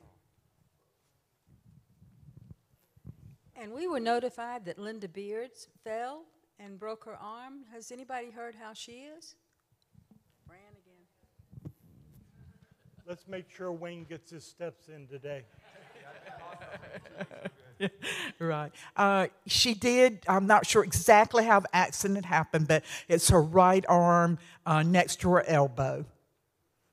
And 3.60 3.74
we 3.74 3.86
were 3.86 4.00
notified 4.00 4.64
that 4.64 4.78
Linda 4.78 5.06
Beards 5.06 5.68
fell 5.84 6.22
and 6.58 6.78
broke 6.78 7.04
her 7.04 7.16
arm. 7.16 7.64
Has 7.74 7.92
anybody 7.92 8.30
heard 8.30 8.54
how 8.54 8.72
she 8.72 8.92
is? 8.92 9.34
Fran 10.46 10.60
again. 10.70 11.72
Let's 13.06 13.28
make 13.28 13.50
sure 13.50 13.70
Wayne 13.70 14.04
gets 14.08 14.30
his 14.30 14.44
steps 14.44 14.88
in 14.88 15.08
today. 15.08 15.42
right. 18.38 18.72
Uh, 18.96 19.26
she 19.46 19.74
did, 19.74 20.20
I'm 20.26 20.46
not 20.46 20.64
sure 20.64 20.84
exactly 20.84 21.44
how 21.44 21.60
the 21.60 21.76
accident 21.76 22.24
happened, 22.24 22.66
but 22.66 22.82
it's 23.08 23.28
her 23.28 23.42
right 23.42 23.84
arm 23.90 24.38
uh, 24.64 24.82
next 24.82 25.20
to 25.20 25.28
her 25.32 25.46
elbow. 25.46 26.06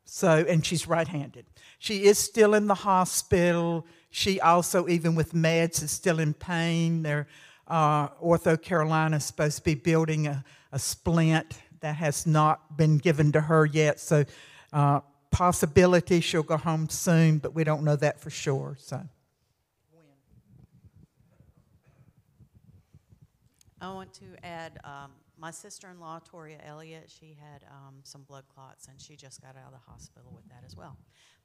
So, 0.06 0.46
and 0.48 0.66
she's 0.66 0.88
right 0.88 1.08
handed. 1.08 1.46
She 1.80 2.04
is 2.06 2.18
still 2.18 2.54
in 2.54 2.68
the 2.68 2.76
hospital. 2.76 3.86
She 4.10 4.40
also, 4.40 4.88
even 4.88 5.16
with 5.16 5.34
meds, 5.34 5.82
is 5.82 5.92
still 5.92 6.20
in 6.20 6.34
pain. 6.34 7.04
They're, 7.04 7.28
uh, 7.68 8.10
OrthoCarolina 8.10 9.18
is 9.18 9.26
supposed 9.26 9.58
to 9.58 9.64
be 9.64 9.76
building 9.76 10.28
a, 10.28 10.44
a 10.72 10.80
splint 10.80 11.58
that 11.80 11.96
has 11.96 12.26
not 12.26 12.78
been 12.78 12.98
given 12.98 13.32
to 13.32 13.42
her 13.42 13.66
yet. 13.66 14.00
So, 14.00 14.24
uh, 14.72 15.02
possibility 15.32 16.22
she'll 16.22 16.44
go 16.44 16.58
home 16.58 16.88
soon, 16.90 17.40
but 17.40 17.56
we 17.56 17.64
don't 17.64 17.84
know 17.84 17.96
that 17.96 18.20
for 18.20 18.30
sure. 18.30 18.78
So. 18.80 19.02
I 23.82 23.92
want 23.92 24.14
to 24.14 24.46
add, 24.46 24.80
um, 24.86 25.12
my 25.44 25.52
sister-in-law, 25.52 26.22
Toria 26.24 26.58
Elliott, 26.66 27.12
she 27.20 27.36
had, 27.38 27.66
um, 27.70 27.96
some 28.04 28.22
blood 28.22 28.46
clots 28.56 28.88
and 28.88 29.00
she 29.00 29.18
just 29.18 29.42
got 29.42 29.58
out 29.58 29.68
of 29.68 29.74
the 29.74 29.92
hospital 29.92 30.32
with 30.34 30.48
that 30.48 30.64
as 30.66 30.78
well. 30.78 30.96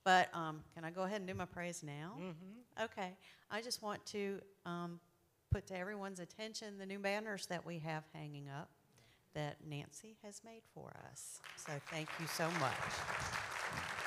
But, 0.04 0.28
um, 0.32 0.60
can 0.72 0.84
I 0.84 0.90
go 0.90 1.02
ahead 1.02 1.20
and 1.20 1.26
do 1.26 1.34
my 1.34 1.46
praise 1.46 1.82
now? 1.82 2.12
Mm-hmm. 2.16 2.84
Okay, 2.84 3.16
I 3.50 3.60
just 3.60 3.82
want 3.82 4.06
to 4.06 4.40
um, 4.64 5.00
put 5.50 5.66
to 5.66 5.76
everyone's 5.76 6.20
attention 6.20 6.78
the 6.78 6.86
new 6.86 7.00
banners 7.00 7.46
that 7.46 7.66
we 7.66 7.80
have 7.80 8.04
hanging 8.14 8.48
up 8.48 8.70
that 9.34 9.56
Nancy 9.68 10.16
has 10.22 10.42
made 10.44 10.62
for 10.72 10.92
us. 11.10 11.40
So 11.56 11.72
thank 11.90 12.08
you 12.20 12.28
so 12.28 12.48
much. 12.60 13.97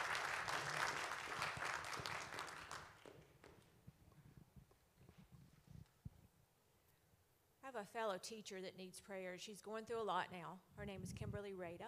A 7.82 7.86
fellow 7.98 8.18
teacher 8.22 8.62
that 8.62 8.78
needs 8.78 9.00
prayer. 9.00 9.36
She's 9.38 9.60
going 9.60 9.86
through 9.86 10.02
a 10.02 10.04
lot 10.04 10.26
now. 10.32 10.60
Her 10.76 10.86
name 10.86 11.02
is 11.04 11.14
Kimberly 11.14 11.56
Rada. 11.56 11.86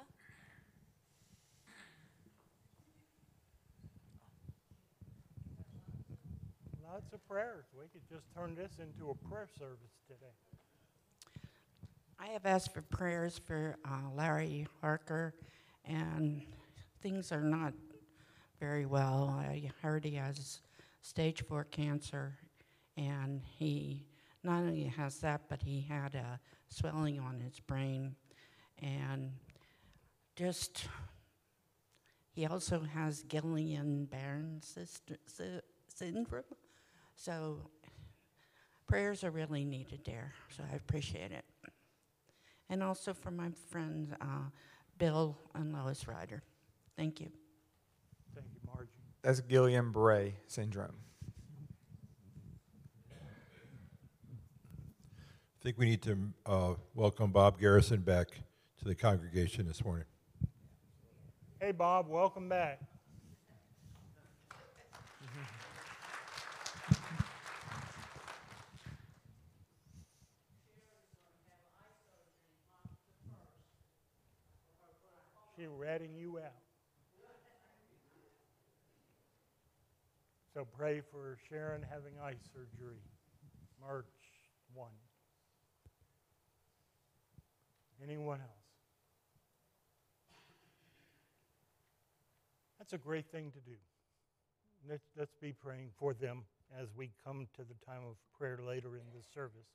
Lots 6.83 7.13
of 7.13 7.27
prayers. 7.27 7.65
We 7.79 7.85
could 7.87 8.07
just 8.09 8.25
turn 8.33 8.55
this 8.55 8.71
into 8.79 9.11
a 9.11 9.27
prayer 9.27 9.47
service 9.59 9.93
today. 10.07 10.33
I 12.19 12.27
have 12.27 12.45
asked 12.45 12.73
for 12.73 12.81
prayers 12.81 13.37
for 13.37 13.77
uh, 13.85 14.09
Larry 14.15 14.65
Harker, 14.81 15.35
and 15.85 16.41
things 17.03 17.31
are 17.31 17.41
not 17.41 17.73
very 18.59 18.87
well. 18.87 19.35
I 19.37 19.69
heard 19.83 20.05
he 20.05 20.15
has 20.15 20.61
stage 21.01 21.43
four 21.43 21.65
cancer, 21.65 22.39
and 22.97 23.41
he 23.59 24.05
not 24.43 24.59
only 24.59 24.83
has 24.83 25.19
that, 25.19 25.41
but 25.49 25.61
he 25.61 25.81
had 25.81 26.15
a 26.15 26.39
swelling 26.69 27.19
on 27.19 27.39
his 27.39 27.59
brain, 27.59 28.15
and 28.81 29.31
just 30.35 30.87
he 32.31 32.45
also 32.45 32.81
has 32.81 33.23
Guillain-Barré 33.23 34.61
syndrome. 35.87 36.43
So 37.15 37.59
prayers 38.87 39.23
are 39.23 39.31
really 39.31 39.65
needed 39.65 40.01
there. 40.05 40.33
So 40.55 40.63
I 40.71 40.75
appreciate 40.75 41.31
it 41.31 41.45
and 42.73 42.81
also 42.81 43.13
for 43.13 43.29
my 43.31 43.49
friends 43.69 44.11
uh, 44.19 44.49
Bill 44.97 45.37
and 45.53 45.73
Lois 45.73 46.07
Ryder. 46.07 46.41
Thank 46.97 47.19
you. 47.19 47.29
Thank 48.33 48.47
you, 48.51 48.59
Margie. 48.65 48.89
That's 49.21 49.41
Guillain-Barré 49.41 50.33
syndrome. 50.47 50.95
I 55.63 55.65
think 55.65 55.77
we 55.77 55.85
need 55.85 56.01
to 56.01 56.17
uh, 56.45 56.73
welcome 56.93 57.31
Bob 57.31 57.57
Garrison 57.57 58.01
back 58.01 58.27
to 58.79 58.83
the 58.83 58.93
congregation 58.93 59.65
this 59.65 59.81
morning. 59.81 60.03
Hey, 61.61 61.71
Bob, 61.71 62.09
welcome 62.09 62.49
back. 62.49 62.81
She 75.55 75.65
ratting 75.67 76.13
you 76.13 76.39
out. 76.39 76.51
So 80.53 80.67
pray 80.77 81.01
for 81.09 81.37
Sharon 81.47 81.85
having 81.89 82.15
eye 82.21 82.35
surgery, 82.53 82.99
March 83.79 84.07
1. 84.73 84.89
Anyone 88.01 88.39
else? 88.39 88.49
That's 92.79 92.93
a 92.93 92.97
great 92.97 93.25
thing 93.31 93.51
to 93.51 93.59
do. 93.59 93.77
Let's, 94.89 95.05
let's 95.17 95.35
be 95.39 95.53
praying 95.53 95.91
for 95.97 96.13
them 96.13 96.43
as 96.79 96.89
we 96.97 97.11
come 97.25 97.47
to 97.55 97.61
the 97.61 97.85
time 97.85 98.01
of 98.09 98.15
prayer 98.37 98.59
later 98.65 98.95
in 98.95 99.03
this 99.15 99.25
service. 99.33 99.67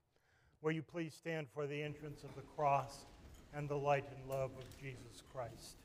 Will 0.60 0.72
you 0.72 0.82
please 0.82 1.14
stand 1.14 1.46
for 1.54 1.66
the 1.66 1.82
entrance 1.82 2.24
of 2.24 2.34
the 2.34 2.42
cross 2.56 3.06
and 3.54 3.68
the 3.68 3.76
light 3.76 4.04
and 4.14 4.28
love 4.28 4.50
of 4.58 4.78
Jesus 4.80 5.22
Christ? 5.32 5.78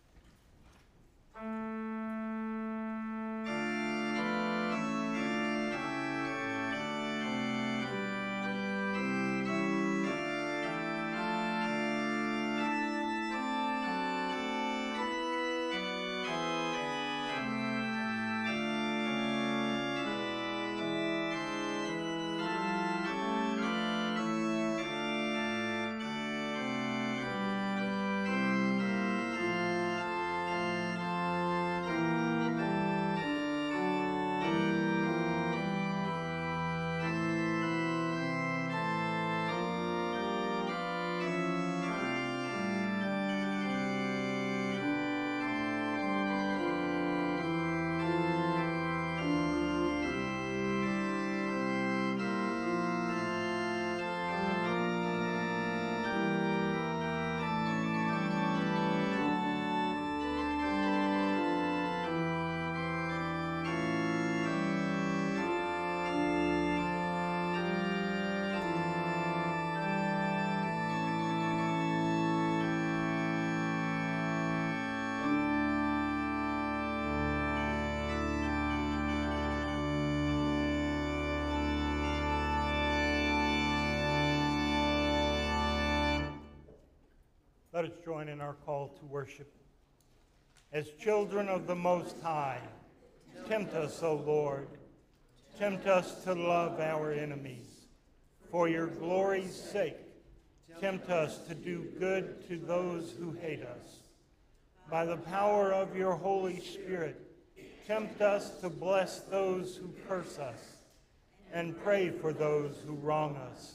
Let 87.83 87.91
us 87.91 87.97
join 88.05 88.29
in 88.29 88.39
our 88.39 88.53
call 88.65 88.95
to 88.97 89.05
worship. 89.07 89.53
As 90.71 90.87
children 91.01 91.49
of 91.49 91.67
the 91.67 91.75
Most 91.75 92.15
High, 92.23 92.61
tempt 93.49 93.73
us, 93.73 94.01
O 94.01 94.15
Lord. 94.15 94.69
Tempt 95.59 95.85
us 95.85 96.23
to 96.23 96.33
love 96.33 96.79
our 96.79 97.11
enemies. 97.11 97.67
For 98.49 98.69
your 98.69 98.87
glory's 98.87 99.53
sake, 99.53 99.97
tempt 100.79 101.09
us 101.09 101.39
to 101.39 101.53
do 101.53 101.89
good 101.99 102.47
to 102.47 102.57
those 102.57 103.13
who 103.19 103.33
hate 103.33 103.63
us. 103.63 103.97
By 104.89 105.03
the 105.03 105.17
power 105.17 105.73
of 105.73 105.93
your 105.93 106.15
Holy 106.15 106.61
Spirit, 106.61 107.19
tempt 107.85 108.21
us 108.21 108.61
to 108.61 108.69
bless 108.69 109.19
those 109.19 109.75
who 109.75 109.93
curse 110.07 110.39
us 110.39 110.77
and 111.51 111.77
pray 111.83 112.11
for 112.11 112.31
those 112.31 112.77
who 112.87 112.93
wrong 112.93 113.35
us. 113.35 113.73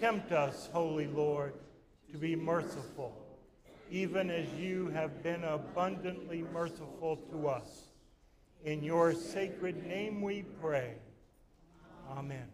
Tempt 0.00 0.32
us, 0.32 0.70
Holy 0.72 1.08
Lord, 1.08 1.52
to 2.12 2.18
be 2.18 2.36
merciful, 2.36 3.16
even 3.90 4.30
as 4.30 4.46
you 4.54 4.88
have 4.88 5.22
been 5.22 5.42
abundantly 5.44 6.44
merciful 6.52 7.16
to 7.32 7.48
us. 7.48 7.88
In 8.64 8.82
your 8.82 9.12
sacred 9.14 9.86
name 9.86 10.20
we 10.20 10.44
pray. 10.60 10.94
Amen. 12.10 12.48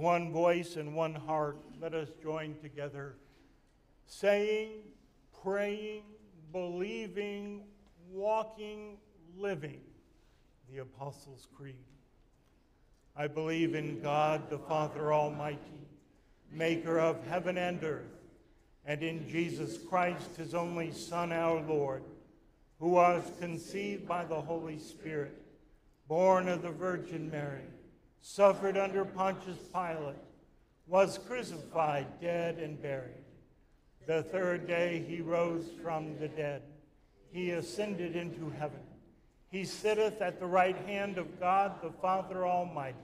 One 0.00 0.32
voice 0.32 0.76
and 0.76 0.94
one 0.94 1.14
heart, 1.14 1.58
let 1.80 1.94
us 1.94 2.08
join 2.22 2.56
together, 2.62 3.16
saying, 4.06 4.70
praying, 5.42 6.02
believing, 6.52 7.62
walking, 8.10 8.96
living 9.36 9.80
the 10.70 10.78
Apostles' 10.78 11.46
Creed. 11.54 11.74
I 13.16 13.26
believe 13.26 13.74
in 13.74 14.00
God, 14.00 14.48
the 14.48 14.58
Father 14.58 15.12
Almighty, 15.12 15.58
maker 16.50 16.98
of 16.98 17.26
heaven 17.26 17.58
and 17.58 17.82
earth, 17.84 18.22
and 18.86 19.02
in 19.02 19.28
Jesus 19.28 19.76
Christ, 19.76 20.36
his 20.36 20.54
only 20.54 20.92
Son, 20.92 21.32
our 21.32 21.60
Lord, 21.60 22.02
who 22.78 22.90
was 22.90 23.22
conceived 23.38 24.08
by 24.08 24.24
the 24.24 24.40
Holy 24.40 24.78
Spirit, 24.78 25.42
born 26.08 26.48
of 26.48 26.62
the 26.62 26.70
Virgin 26.70 27.30
Mary, 27.30 27.60
suffered 28.22 28.76
under 28.76 29.04
Pontius 29.04 29.58
Pilate, 29.72 30.16
was 30.86 31.18
crucified, 31.18 32.06
dead, 32.20 32.58
and 32.58 32.80
buried. 32.80 33.24
The 34.06 34.22
third 34.24 34.66
day 34.66 35.04
he 35.06 35.20
rose 35.20 35.70
from 35.82 36.18
the 36.18 36.28
dead. 36.28 36.62
He 37.32 37.52
ascended 37.52 38.16
into 38.16 38.50
heaven. 38.50 38.80
He 39.50 39.64
sitteth 39.64 40.20
at 40.20 40.40
the 40.40 40.46
right 40.46 40.76
hand 40.76 41.18
of 41.18 41.40
God 41.40 41.80
the 41.82 41.90
Father 41.90 42.46
Almighty. 42.46 42.96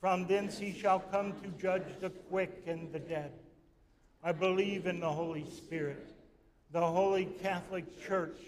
From 0.00 0.26
thence 0.26 0.58
he 0.58 0.72
shall 0.72 1.00
come 1.00 1.32
to 1.42 1.48
judge 1.60 1.86
the 2.00 2.10
quick 2.10 2.64
and 2.66 2.92
the 2.92 2.98
dead. 2.98 3.32
I 4.22 4.32
believe 4.32 4.86
in 4.86 5.00
the 5.00 5.10
Holy 5.10 5.48
Spirit, 5.50 6.12
the 6.70 6.86
holy 6.86 7.26
Catholic 7.42 7.84
Church, 8.06 8.38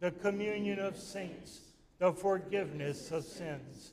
the 0.00 0.10
communion 0.10 0.80
of 0.80 0.96
saints, 0.96 1.60
the 1.98 2.12
forgiveness 2.12 3.12
of 3.12 3.24
sins, 3.24 3.92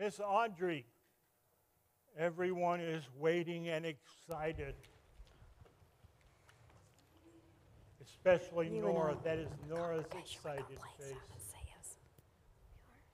Miss 0.00 0.18
Audrey, 0.18 0.86
everyone 2.18 2.80
is 2.80 3.04
waiting 3.18 3.68
and 3.68 3.84
excited. 3.84 4.74
Especially 8.00 8.70
You 8.70 8.80
Nora. 8.80 9.14
That 9.22 9.36
is 9.36 9.48
Nora's 9.68 10.06
Okay, 10.06 10.24
you 10.24 10.38
were 10.42 10.50
excited 10.52 10.64
gonna 10.78 10.90
face. 10.96 11.08
Simon 11.08 11.36
Says. 11.36 11.96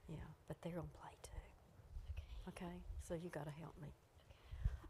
Yeah, 0.08 0.14
but 0.46 0.58
they're 0.62 0.74
gonna 0.74 0.86
play 1.02 1.10
too. 1.24 2.50
Okay, 2.50 2.76
so 3.02 3.14
you 3.14 3.30
gotta 3.30 3.50
help 3.50 3.74
me. 3.82 3.88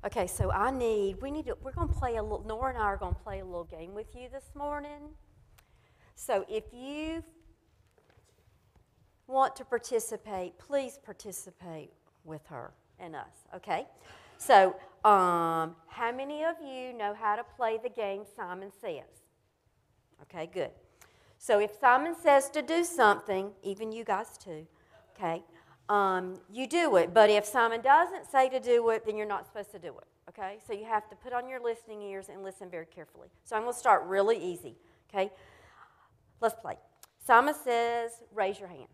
Okay, 0.04 0.26
so 0.26 0.50
I 0.50 0.70
need, 0.70 1.22
we 1.22 1.30
need 1.30 1.46
to, 1.46 1.56
we're 1.62 1.72
gonna 1.72 1.90
play 1.90 2.16
a 2.16 2.22
little, 2.22 2.44
Nora 2.46 2.74
and 2.74 2.78
I 2.78 2.82
are 2.82 2.98
gonna 2.98 3.14
play 3.14 3.40
a 3.40 3.44
little 3.46 3.64
game 3.64 3.94
with 3.94 4.14
you 4.14 4.28
this 4.30 4.50
morning. 4.54 5.14
So 6.14 6.44
if 6.46 6.64
you 6.74 7.24
want 9.26 9.56
to 9.56 9.64
participate, 9.64 10.58
please 10.58 10.98
participate 11.04 11.92
with 12.24 12.46
her 12.46 12.72
and 12.98 13.14
us, 13.16 13.46
okay? 13.54 13.86
So, 14.38 14.76
um, 15.04 15.76
how 15.88 16.12
many 16.14 16.44
of 16.44 16.56
you 16.60 16.92
know 16.92 17.14
how 17.14 17.36
to 17.36 17.44
play 17.44 17.78
the 17.82 17.88
game 17.88 18.22
Simon 18.36 18.70
Says? 18.80 19.04
Okay, 20.22 20.48
good. 20.52 20.70
So 21.38 21.58
if 21.60 21.78
Simon 21.78 22.14
says 22.20 22.50
to 22.50 22.62
do 22.62 22.82
something, 22.82 23.50
even 23.62 23.92
you 23.92 24.04
guys 24.04 24.38
too, 24.38 24.66
okay, 25.14 25.42
um, 25.88 26.34
you 26.52 26.66
do 26.66 26.96
it. 26.96 27.14
But 27.14 27.30
if 27.30 27.44
Simon 27.44 27.82
doesn't 27.82 28.30
say 28.30 28.48
to 28.48 28.58
do 28.58 28.88
it, 28.90 29.04
then 29.04 29.16
you're 29.16 29.26
not 29.26 29.46
supposed 29.46 29.70
to 29.72 29.78
do 29.78 29.88
it, 29.88 30.06
okay? 30.30 30.58
So 30.66 30.72
you 30.72 30.84
have 30.84 31.08
to 31.10 31.16
put 31.16 31.32
on 31.32 31.48
your 31.48 31.60
listening 31.60 32.02
ears 32.02 32.28
and 32.30 32.42
listen 32.42 32.70
very 32.70 32.86
carefully. 32.86 33.28
So 33.44 33.56
I'm 33.56 33.62
going 33.62 33.74
to 33.74 33.78
start 33.78 34.04
really 34.06 34.42
easy, 34.42 34.76
okay? 35.08 35.30
Let's 36.40 36.54
play. 36.60 36.78
Simon 37.24 37.54
says, 37.62 38.12
raise 38.34 38.58
your 38.58 38.68
hand. 38.68 38.88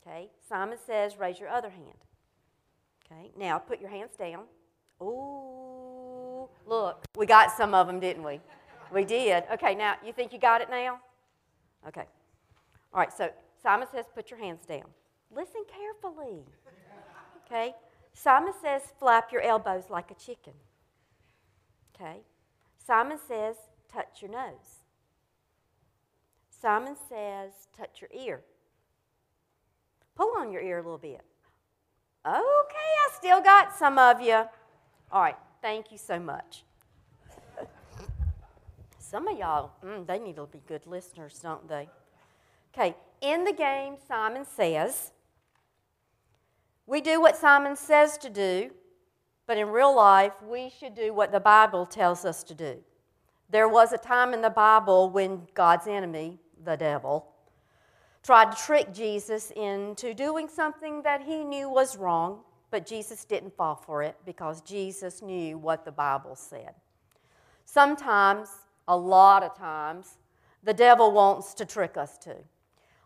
Okay? 0.00 0.30
Simon 0.48 0.78
says, 0.86 1.18
raise 1.18 1.38
your 1.38 1.48
other 1.48 1.70
hand. 1.70 1.98
Okay? 3.04 3.30
Now 3.36 3.58
put 3.58 3.80
your 3.80 3.90
hands 3.90 4.12
down. 4.18 4.44
Ooh, 5.02 6.48
look, 6.66 7.04
we 7.16 7.26
got 7.26 7.50
some 7.56 7.74
of 7.74 7.86
them, 7.86 8.00
didn't 8.00 8.22
we? 8.22 8.40
We 8.92 9.04
did. 9.04 9.44
Okay, 9.52 9.74
now 9.74 9.94
you 10.04 10.12
think 10.12 10.32
you 10.32 10.38
got 10.38 10.60
it 10.60 10.70
now? 10.70 11.00
Okay. 11.86 12.04
All 12.92 13.00
right, 13.00 13.12
so 13.12 13.30
Simon 13.62 13.88
says, 13.92 14.06
put 14.14 14.30
your 14.30 14.40
hands 14.40 14.66
down. 14.66 14.84
Listen 15.34 15.62
carefully. 15.68 16.44
Okay? 17.46 17.74
Simon 18.12 18.52
says, 18.60 18.82
flap 18.98 19.32
your 19.32 19.42
elbows 19.42 19.84
like 19.90 20.10
a 20.10 20.14
chicken. 20.14 20.52
Okay? 21.94 22.20
Simon 22.84 23.18
says, 23.28 23.56
touch 23.92 24.22
your 24.22 24.30
nose. 24.30 24.80
Simon 26.60 26.96
says, 27.08 27.52
touch 27.76 28.00
your 28.00 28.10
ear. 28.12 28.42
Pull 30.20 30.34
on 30.36 30.52
your 30.52 30.60
ear 30.60 30.76
a 30.76 30.82
little 30.82 30.98
bit. 30.98 31.22
Okay, 32.26 32.34
I 32.34 33.08
still 33.16 33.40
got 33.40 33.74
some 33.74 33.96
of 33.96 34.20
you. 34.20 34.44
All 35.10 35.22
right, 35.22 35.36
thank 35.62 35.90
you 35.90 35.96
so 35.96 36.20
much. 36.20 36.62
Some 38.98 39.26
of 39.28 39.38
y'all, 39.38 39.70
mm, 39.82 40.06
they 40.06 40.18
need 40.18 40.36
to 40.36 40.44
be 40.44 40.60
good 40.68 40.86
listeners, 40.86 41.38
don't 41.42 41.66
they? 41.66 41.88
Okay, 42.74 42.94
in 43.22 43.44
the 43.44 43.52
game, 43.54 43.94
Simon 44.06 44.44
says, 44.44 45.12
we 46.86 47.00
do 47.00 47.18
what 47.18 47.34
Simon 47.34 47.74
says 47.74 48.18
to 48.18 48.28
do, 48.28 48.72
but 49.46 49.56
in 49.56 49.70
real 49.70 49.96
life, 49.96 50.34
we 50.46 50.68
should 50.68 50.94
do 50.94 51.14
what 51.14 51.32
the 51.32 51.40
Bible 51.40 51.86
tells 51.86 52.26
us 52.26 52.42
to 52.44 52.54
do. 52.54 52.76
There 53.48 53.70
was 53.70 53.90
a 53.94 53.98
time 53.98 54.34
in 54.34 54.42
the 54.42 54.50
Bible 54.50 55.08
when 55.08 55.48
God's 55.54 55.86
enemy, 55.86 56.40
the 56.62 56.76
devil, 56.76 57.29
tried 58.22 58.52
to 58.52 58.62
trick 58.62 58.92
Jesus 58.92 59.50
into 59.56 60.14
doing 60.14 60.48
something 60.48 61.02
that 61.02 61.22
he 61.22 61.42
knew 61.44 61.68
was 61.68 61.96
wrong, 61.96 62.40
but 62.70 62.86
Jesus 62.86 63.24
didn't 63.24 63.56
fall 63.56 63.74
for 63.74 64.02
it 64.02 64.16
because 64.24 64.60
Jesus 64.60 65.22
knew 65.22 65.58
what 65.58 65.84
the 65.84 65.92
Bible 65.92 66.36
said. 66.36 66.74
Sometimes, 67.64 68.48
a 68.88 68.96
lot 68.96 69.42
of 69.42 69.56
times, 69.56 70.18
the 70.62 70.74
devil 70.74 71.12
wants 71.12 71.54
to 71.54 71.64
trick 71.64 71.96
us 71.96 72.18
too. 72.18 72.44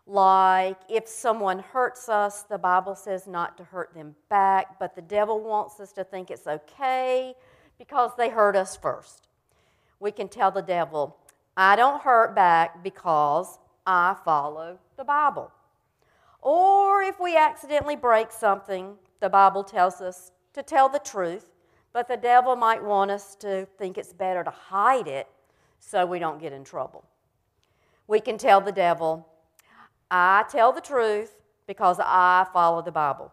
Like 0.07 0.77
if 0.89 1.07
someone 1.07 1.59
hurts 1.59 2.09
us, 2.09 2.43
the 2.43 2.57
Bible 2.57 2.95
says 2.95 3.25
not 3.25 3.57
to 3.57 3.63
hurt 3.63 3.93
them 3.93 4.15
back, 4.29 4.77
but 4.79 4.95
the 4.95 5.01
devil 5.01 5.39
wants 5.39 5.79
us 5.79 5.91
to 5.93 6.03
think 6.03 6.29
it's 6.29 6.45
okay 6.45 7.33
because 7.77 8.11
they 8.17 8.29
hurt 8.29 8.55
us 8.55 8.75
first. 8.75 9.27
We 9.99 10.11
can 10.11 10.27
tell 10.27 10.51
the 10.51 10.61
devil, 10.61 11.17
I 11.57 11.75
don't 11.75 12.01
hurt 12.01 12.35
back 12.35 12.83
because 12.83 13.57
I 13.87 14.15
follow 14.23 14.77
the 14.95 15.03
Bible. 15.03 15.51
Or 16.41 17.01
if 17.01 17.19
we 17.19 17.35
accidentally 17.35 17.95
break 17.95 18.31
something, 18.31 18.95
the 19.19 19.29
Bible 19.29 19.63
tells 19.63 20.01
us 20.01 20.31
to 20.53 20.63
tell 20.63 20.89
the 20.89 20.99
truth, 20.99 21.51
but 21.93 22.07
the 22.07 22.17
devil 22.17 22.55
might 22.55 22.83
want 22.83 23.11
us 23.11 23.35
to 23.37 23.67
think 23.77 23.97
it's 23.97 24.13
better 24.13 24.43
to 24.43 24.51
hide 24.51 25.07
it 25.07 25.27
so 25.79 26.05
we 26.05 26.19
don't 26.19 26.39
get 26.39 26.53
in 26.53 26.63
trouble. 26.63 27.03
We 28.07 28.19
can 28.19 28.37
tell 28.37 28.61
the 28.61 28.71
devil, 28.71 29.27
I 30.11 30.45
tell 30.49 30.71
the 30.71 30.81
truth 30.81 31.33
because 31.67 31.99
I 31.99 32.45
follow 32.53 32.81
the 32.81 32.91
Bible. 32.91 33.31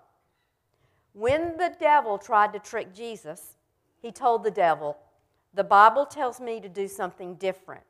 When 1.13 1.59
the 1.59 1.75
devil 1.79 2.17
tried 2.17 2.53
to 2.55 2.59
trick 2.59 2.95
Jesus, 2.95 3.57
he 4.01 4.11
told 4.11 4.45
the 4.45 4.51
devil, 4.51 4.97
The 5.53 5.65
Bible 5.65 6.07
tells 6.07 6.41
me 6.41 6.61
to 6.61 6.69
do 6.69 6.89
something 6.89 7.35
different. 7.35 7.85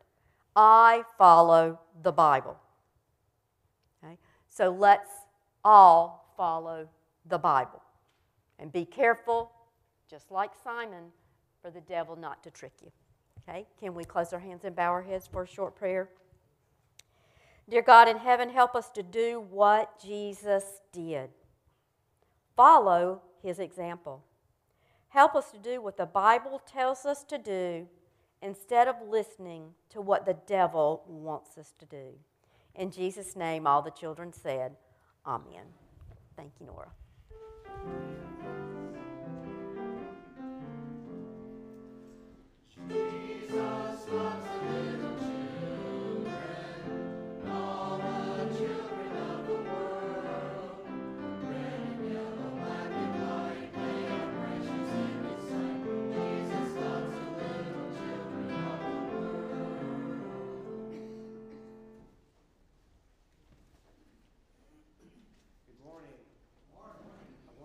I 0.57 1.05
follow 1.16 1.79
the 2.03 2.12
Bible. 2.12 2.59
So 4.55 4.68
let's 4.70 5.09
all 5.64 6.34
follow 6.36 6.86
the 7.26 7.38
Bible. 7.38 7.82
And 8.59 8.70
be 8.70 8.84
careful, 8.84 9.50
just 10.11 10.30
like 10.30 10.50
Simon, 10.62 11.05
for 11.62 11.70
the 11.70 11.80
devil 11.80 12.16
not 12.16 12.42
to 12.44 12.50
trick 12.50 12.72
you. 12.82 12.90
Okay, 13.48 13.66
can 13.80 13.94
we 13.94 14.05
close 14.05 14.32
our 14.32 14.38
hands 14.38 14.64
and 14.64 14.76
bow 14.76 14.90
our 14.90 15.03
heads 15.03 15.26
for 15.26 15.44
a 15.44 15.46
short 15.46 15.74
prayer? 15.74 16.11
Dear 17.68 17.80
God 17.80 18.09
in 18.09 18.18
heaven, 18.18 18.50
help 18.50 18.76
us 18.76 18.90
to 18.90 19.03
do 19.03 19.42
what 19.50 19.98
Jesus 19.98 20.64
did. 20.92 21.30
Follow 22.55 23.22
his 23.42 23.59
example. 23.59 24.22
Help 25.09 25.34
us 25.34 25.50
to 25.53 25.59
do 25.59 25.80
what 25.80 25.96
the 25.96 26.07
Bible 26.07 26.61
tells 26.66 27.07
us 27.07 27.24
to 27.24 27.38
do 27.38 27.86
instead 28.42 28.86
of 28.86 28.96
listening 29.09 29.70
to 29.88 30.03
what 30.03 30.26
the 30.26 30.36
devil 30.46 31.05
wants 31.07 31.57
us 31.57 31.72
to 31.78 31.86
do. 31.86 32.18
In 32.75 32.91
Jesus' 32.91 33.37
name, 33.37 33.66
all 33.66 33.83
the 33.83 33.91
children 33.91 34.33
said, 34.33 34.77
Amen. 35.27 35.66
Thank 36.37 36.53
you, 36.61 36.66
Nora. 36.66 38.32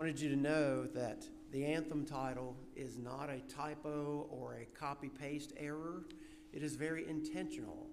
Wanted 0.08 0.22
you 0.22 0.30
to 0.30 0.40
know 0.40 0.86
that 0.86 1.22
the 1.52 1.66
anthem 1.66 2.02
title 2.02 2.56
is 2.74 2.96
not 2.96 3.28
a 3.28 3.40
typo 3.40 4.26
or 4.30 4.54
a 4.54 4.64
copy 4.64 5.10
paste 5.10 5.52
error. 5.58 6.02
It 6.50 6.62
is 6.62 6.76
very 6.76 7.06
intentional. 7.06 7.88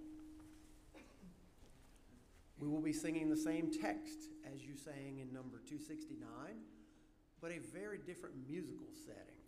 We 2.57 2.69
will 2.69 2.79
be 2.79 2.93
singing 2.93 3.29
the 3.29 3.35
same 3.35 3.69
text 3.69 4.29
as 4.49 4.63
you 4.63 4.77
sang 4.77 5.19
in 5.19 5.33
number 5.33 5.59
269, 5.67 6.15
but 7.41 7.51
a 7.51 7.59
very 7.77 7.97
different 7.97 8.35
musical 8.47 8.87
setting. 9.05 9.43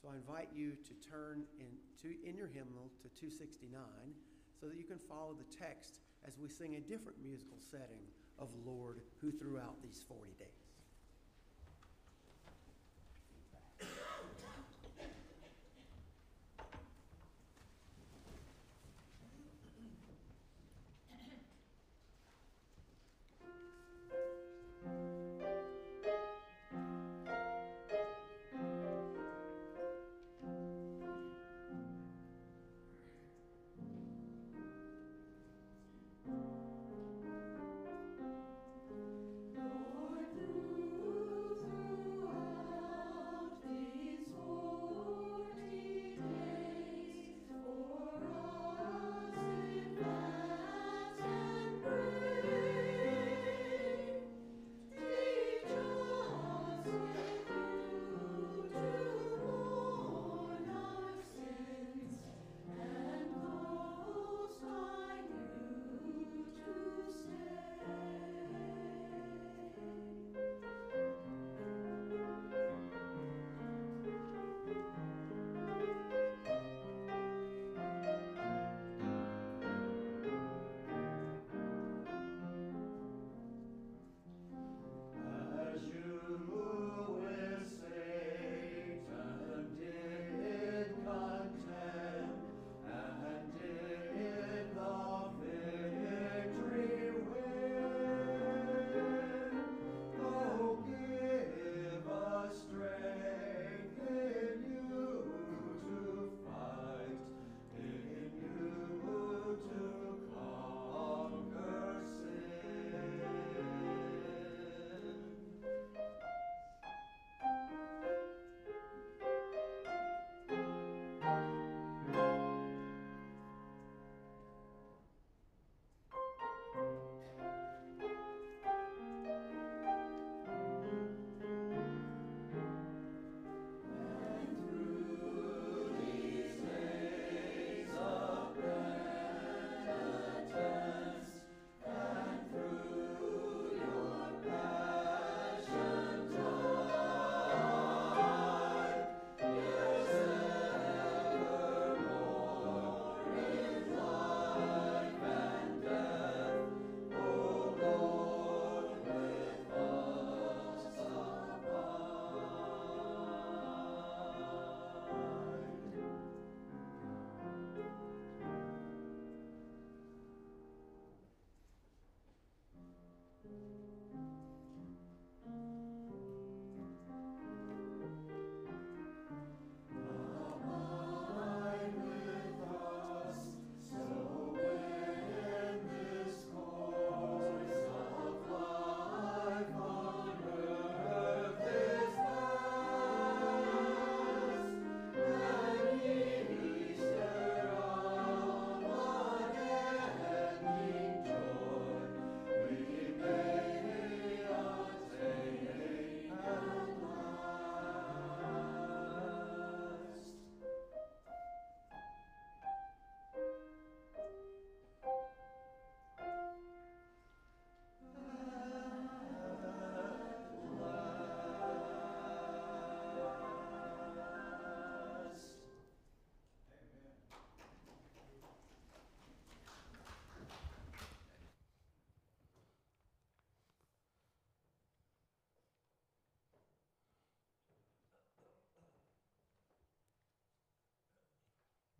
So 0.00 0.08
I 0.08 0.16
invite 0.16 0.48
you 0.56 0.70
to 0.70 1.10
turn 1.10 1.42
in, 1.60 1.66
to, 2.00 2.08
in 2.26 2.38
your 2.38 2.48
hymnal 2.48 2.88
to 3.02 3.08
269 3.20 3.82
so 4.58 4.66
that 4.66 4.78
you 4.78 4.84
can 4.84 4.98
follow 5.10 5.36
the 5.36 5.56
text 5.58 5.98
as 6.26 6.38
we 6.38 6.48
sing 6.48 6.76
a 6.76 6.80
different 6.80 7.18
musical 7.22 7.58
setting 7.70 8.08
of 8.38 8.48
Lord 8.64 9.00
who 9.20 9.30
throughout 9.30 9.76
these 9.82 10.02
40 10.08 10.32
days. 10.38 10.61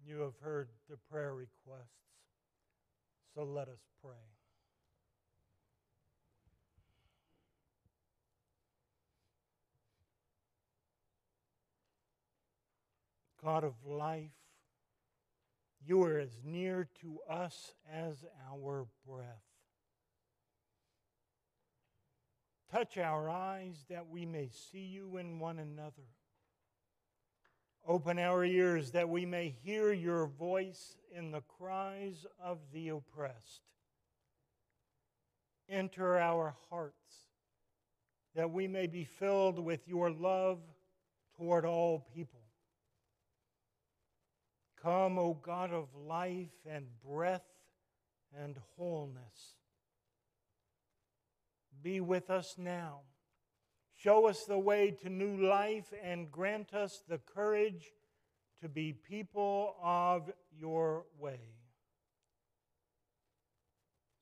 You 0.07 0.20
have 0.20 0.36
heard 0.42 0.68
the 0.90 0.96
prayer 1.11 1.34
requests, 1.34 1.88
so 3.34 3.44
let 3.44 3.68
us 3.68 3.80
pray. 4.03 4.12
God 13.42 13.64
of 13.64 13.74
life, 13.84 14.30
you 15.84 16.03
are 16.05 16.18
as 16.18 16.38
near 16.44 16.88
to 17.00 17.18
us 17.28 17.74
as 17.92 18.24
our 18.53 18.86
breath. 19.07 19.42
Touch 22.70 22.96
our 22.98 23.28
eyes 23.28 23.84
that 23.90 24.09
we 24.09 24.24
may 24.24 24.48
see 24.48 24.86
you 24.86 25.16
in 25.18 25.38
one 25.38 25.59
another. 25.59 26.07
Open 27.86 28.18
our 28.18 28.44
ears 28.44 28.92
that 28.92 29.08
we 29.08 29.26
may 29.26 29.54
hear 29.64 29.92
your 29.92 30.26
voice 30.26 30.96
in 31.14 31.32
the 31.32 31.42
cries 31.42 32.26
of 32.42 32.58
the 32.72 32.90
oppressed. 32.90 33.62
Enter 35.68 36.18
our 36.18 36.54
hearts 36.70 36.96
that 38.34 38.50
we 38.50 38.68
may 38.68 38.86
be 38.86 39.04
filled 39.04 39.58
with 39.58 39.88
your 39.88 40.10
love 40.10 40.60
toward 41.36 41.64
all 41.64 42.06
people. 42.14 42.40
Come, 44.80 45.18
O 45.18 45.34
God 45.34 45.72
of 45.72 45.88
life 45.94 46.50
and 46.68 46.86
breath 47.04 47.44
and 48.36 48.56
wholeness. 48.76 49.56
Be 51.82 52.00
with 52.00 52.30
us 52.30 52.54
now. 52.56 53.00
Show 54.03 54.26
us 54.26 54.46
the 54.46 54.59
way 54.59 54.90
to 55.03 55.09
new 55.09 55.36
life 55.36 55.92
and 56.03 56.28
grant 56.28 56.74
us 56.74 57.05
the 57.09 57.18
courage 57.18 57.92
to 58.61 58.68
be 58.68 58.92
people 58.92 59.76
of 59.80 60.28
your 60.59 61.05
way. 61.20 61.38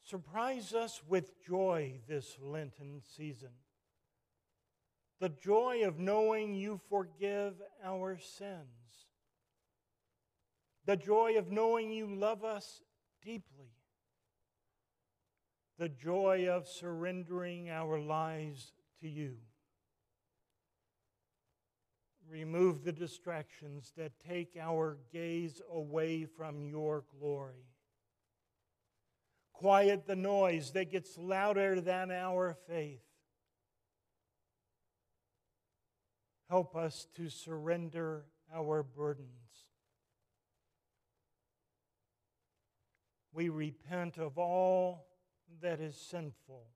Surprise 0.03 0.75
us 0.75 1.01
with 1.09 1.33
joy 1.47 1.95
this 2.07 2.37
Lenten 2.43 3.01
season. 3.17 3.53
The 5.19 5.31
joy 5.31 5.85
of 5.87 5.99
knowing 5.99 6.55
you 6.55 6.79
forgive 6.91 7.55
our 7.83 8.19
sins. 8.19 9.07
The 10.85 10.97
joy 10.97 11.39
of 11.39 11.51
knowing 11.51 11.91
you 11.91 12.15
love 12.15 12.45
us 12.45 12.83
deeply. 13.23 13.73
The 15.79 15.89
joy 15.89 16.49
of 16.51 16.69
surrendering 16.69 17.71
our 17.71 17.99
lives 17.99 18.73
to 19.01 19.09
you. 19.09 19.37
Remove 22.31 22.85
the 22.85 22.93
distractions 22.93 23.93
that 23.97 24.13
take 24.25 24.57
our 24.61 24.99
gaze 25.13 25.61
away 25.73 26.25
from 26.25 26.65
your 26.65 27.03
glory. 27.19 27.67
Quiet 29.53 30.07
the 30.07 30.15
noise 30.17 30.71
that 30.73 30.93
gets 30.93 31.19
louder 31.19 31.81
than 31.81 32.13
our 32.13 32.57
faith. 32.69 33.03
Help 36.49 36.77
us 36.77 37.09
to 37.17 37.29
surrender 37.29 38.25
our 38.55 38.83
burdens. 38.85 39.29
We 43.33 43.49
repent 43.49 44.19
of 44.19 44.39
all 44.39 45.07
that 45.63 45.81
is 45.81 45.97
sinful. 45.97 46.67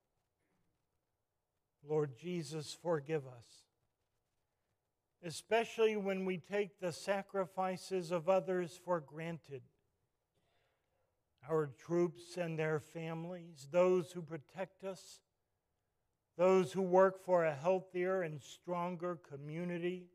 Lord 1.88 2.16
Jesus, 2.16 2.76
forgive 2.82 3.26
us, 3.26 3.63
especially 5.24 5.96
when 5.96 6.24
we 6.26 6.36
take 6.36 6.78
the 6.78 6.92
sacrifices 6.92 8.10
of 8.10 8.28
others 8.28 8.78
for 8.84 9.00
granted. 9.00 9.62
Our 11.48 11.70
troops 11.78 12.36
and 12.36 12.58
their 12.58 12.78
families, 12.78 13.68
those 13.70 14.12
who 14.12 14.22
protect 14.22 14.84
us, 14.84 15.20
those 16.36 16.72
who 16.72 16.82
work 16.82 17.24
for 17.24 17.44
a 17.44 17.54
healthier 17.54 18.22
and 18.22 18.40
stronger 18.40 19.18
community, 19.30 20.08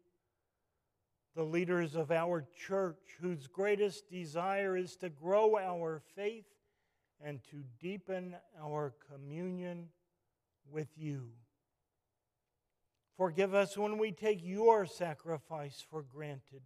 the 1.35 1.43
leaders 1.43 1.95
of 1.95 2.11
our 2.11 2.45
church, 2.67 3.17
whose 3.21 3.47
greatest 3.47 4.09
desire 4.09 4.75
is 4.75 4.95
to 4.97 5.09
grow 5.09 5.57
our 5.57 6.01
faith 6.15 6.47
and 7.23 7.43
to 7.51 7.63
deepen 7.79 8.35
our 8.61 8.93
communion 9.11 9.87
with 10.71 10.89
you. 10.97 11.29
Forgive 13.19 13.53
us 13.53 13.77
when 13.77 13.97
we 13.97 14.13
take 14.13 14.39
your 14.41 14.85
sacrifice 14.85 15.83
for 15.91 16.03
granted, 16.03 16.61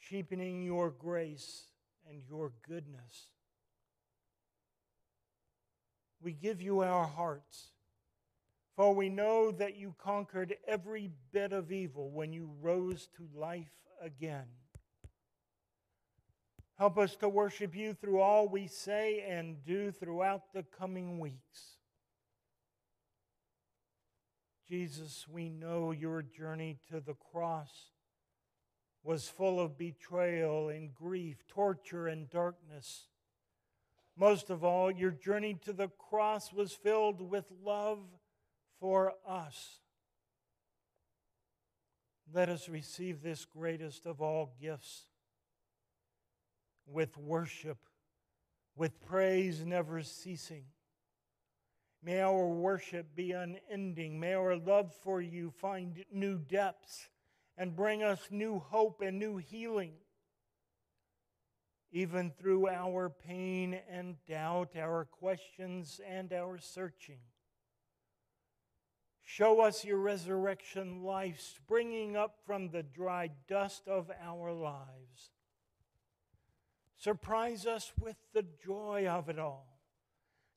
cheapening 0.00 0.62
your 0.62 0.90
grace 0.90 1.64
and 2.08 2.22
your 2.30 2.52
goodness. 2.68 3.26
We 6.22 6.30
give 6.30 6.62
you 6.62 6.82
our 6.82 7.08
hearts, 7.08 7.72
for 8.76 8.94
we 8.94 9.08
know 9.08 9.50
that 9.50 9.76
you 9.76 9.96
conquered 9.98 10.54
every 10.68 11.10
bit 11.32 11.52
of 11.52 11.72
evil 11.72 12.12
when 12.12 12.32
you 12.32 12.52
rose 12.62 13.08
to 13.16 13.26
life 13.36 13.74
again. 14.00 14.46
Help 16.76 16.96
us 16.96 17.16
to 17.16 17.28
worship 17.28 17.74
you 17.74 17.92
through 17.92 18.20
all 18.20 18.46
we 18.46 18.68
say 18.68 19.24
and 19.28 19.64
do 19.64 19.90
throughout 19.90 20.52
the 20.54 20.62
coming 20.62 21.18
weeks. 21.18 21.77
Jesus, 24.68 25.26
we 25.26 25.48
know 25.48 25.92
your 25.92 26.20
journey 26.20 26.78
to 26.90 27.00
the 27.00 27.14
cross 27.14 27.70
was 29.02 29.26
full 29.26 29.58
of 29.58 29.78
betrayal 29.78 30.68
and 30.68 30.92
grief, 30.94 31.38
torture 31.48 32.08
and 32.08 32.28
darkness. 32.28 33.06
Most 34.14 34.50
of 34.50 34.64
all, 34.64 34.90
your 34.90 35.12
journey 35.12 35.56
to 35.64 35.72
the 35.72 35.88
cross 35.88 36.52
was 36.52 36.72
filled 36.72 37.22
with 37.22 37.46
love 37.64 38.00
for 38.78 39.14
us. 39.26 39.80
Let 42.34 42.50
us 42.50 42.68
receive 42.68 43.22
this 43.22 43.46
greatest 43.46 44.04
of 44.04 44.20
all 44.20 44.52
gifts 44.60 45.06
with 46.86 47.16
worship, 47.16 47.78
with 48.76 49.00
praise 49.00 49.64
never 49.64 50.02
ceasing. 50.02 50.64
May 52.02 52.20
our 52.20 52.46
worship 52.46 53.14
be 53.16 53.32
unending. 53.32 54.20
May 54.20 54.34
our 54.34 54.56
love 54.56 54.94
for 55.02 55.20
you 55.20 55.50
find 55.50 56.04
new 56.12 56.38
depths 56.38 57.08
and 57.56 57.74
bring 57.74 58.02
us 58.02 58.20
new 58.30 58.60
hope 58.60 59.00
and 59.00 59.18
new 59.18 59.36
healing. 59.36 59.94
Even 61.90 62.30
through 62.30 62.68
our 62.68 63.10
pain 63.10 63.80
and 63.90 64.16
doubt, 64.26 64.76
our 64.76 65.06
questions 65.06 66.00
and 66.06 66.32
our 66.32 66.58
searching. 66.58 67.20
Show 69.22 69.60
us 69.60 69.84
your 69.84 69.98
resurrection 69.98 71.02
life 71.02 71.40
springing 71.40 72.16
up 72.16 72.36
from 72.46 72.70
the 72.70 72.82
dry 72.82 73.30
dust 73.48 73.88
of 73.88 74.10
our 74.22 74.52
lives. 74.52 75.32
Surprise 76.96 77.66
us 77.66 77.92
with 78.00 78.16
the 78.32 78.44
joy 78.64 79.06
of 79.06 79.28
it 79.28 79.38
all. 79.38 79.77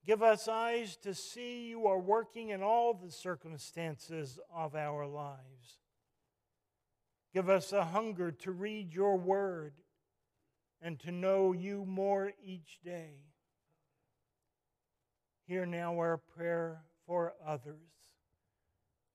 Give 0.06 0.24
us 0.24 0.48
eyes 0.48 0.98
to 1.04 1.14
see 1.14 1.68
you 1.68 1.86
are 1.86 2.00
working 2.00 2.50
in 2.50 2.64
all 2.64 2.94
the 2.94 3.12
circumstances 3.12 4.40
of 4.54 4.76
our 4.76 5.06
lives. 5.06 5.78
Give 7.34 7.50
us 7.50 7.72
a 7.72 7.86
hunger 7.86 8.32
to 8.32 8.52
read 8.52 8.94
your 8.94 9.18
word 9.18 9.74
and 10.82 11.00
to 11.02 11.12
know 11.12 11.52
you 11.54 11.86
more 11.86 12.32
each 12.44 12.80
day. 12.84 13.14
Hear 15.46 15.66
now 15.66 15.94
our 15.96 16.18
prayer 16.18 16.82
for 17.06 17.34
others. 17.46 17.92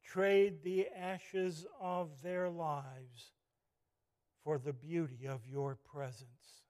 Trade 0.05 0.63
the 0.63 0.87
ashes 0.89 1.67
of 1.81 2.23
their 2.23 2.49
lives 2.49 3.33
for 4.45 4.57
the 4.59 4.73
beauty 4.73 5.27
of 5.27 5.41
your 5.51 5.77
presence. 5.93 6.66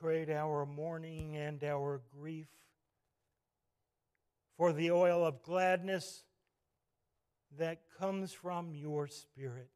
Trade 0.00 0.30
our 0.30 0.66
mourning 0.66 1.36
and 1.36 1.62
our 1.64 2.02
grief 2.18 2.48
for 4.56 4.72
the 4.72 4.90
oil 4.90 5.24
of 5.24 5.42
gladness 5.42 6.24
that 7.58 7.80
comes 7.98 8.32
from 8.32 8.74
your 8.74 9.06
Spirit. 9.06 9.70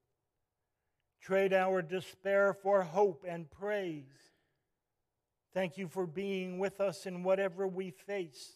Trade 1.22 1.52
our 1.52 1.82
despair 1.82 2.54
for 2.54 2.82
hope 2.82 3.24
and 3.26 3.50
praise. 3.50 4.32
Thank 5.52 5.78
you 5.78 5.88
for 5.88 6.06
being 6.06 6.58
with 6.58 6.80
us 6.80 7.06
in 7.06 7.22
whatever 7.22 7.66
we 7.66 7.90
face 7.90 8.52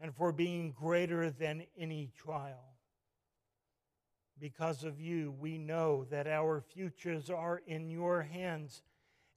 and 0.00 0.14
for 0.14 0.32
being 0.32 0.72
greater 0.72 1.30
than 1.30 1.64
any 1.78 2.10
trial. 2.16 2.74
Because 4.38 4.84
of 4.84 5.00
you, 5.00 5.34
we 5.38 5.58
know 5.58 6.06
that 6.10 6.26
our 6.26 6.62
futures 6.62 7.28
are 7.30 7.60
in 7.66 7.90
your 7.90 8.22
hands 8.22 8.82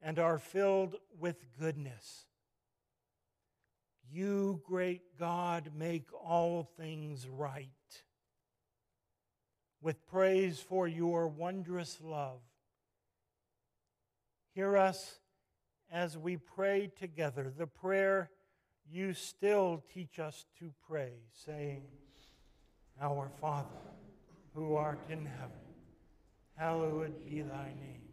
and 0.04 0.20
are 0.20 0.38
filled 0.38 0.98
with 1.18 1.38
goodness. 1.58 2.26
You, 4.12 4.62
great 4.68 5.18
God, 5.18 5.72
make 5.76 6.10
all 6.14 6.70
things 6.78 7.28
right. 7.28 7.70
With 9.82 10.06
praise 10.06 10.60
for 10.60 10.88
your 10.88 11.28
wondrous 11.28 12.00
love, 12.02 12.42
hear 14.54 14.78
us 14.78 15.20
as 15.92 16.18
we 16.18 16.38
pray 16.38 16.92
together 17.00 17.52
the 17.58 17.68
prayer 17.68 18.30
you 18.92 19.14
still 19.14 19.84
teach 19.94 20.20
us 20.20 20.46
to 20.60 20.72
pray, 20.88 21.14
saying, 21.46 21.84
Our 23.02 23.32
Father, 23.42 23.70
who 24.54 24.76
art 24.76 25.00
in 25.10 25.26
heaven, 25.26 25.52
hallowed 26.56 27.26
be 27.26 27.42
thy 27.42 27.74
name. 27.80 28.13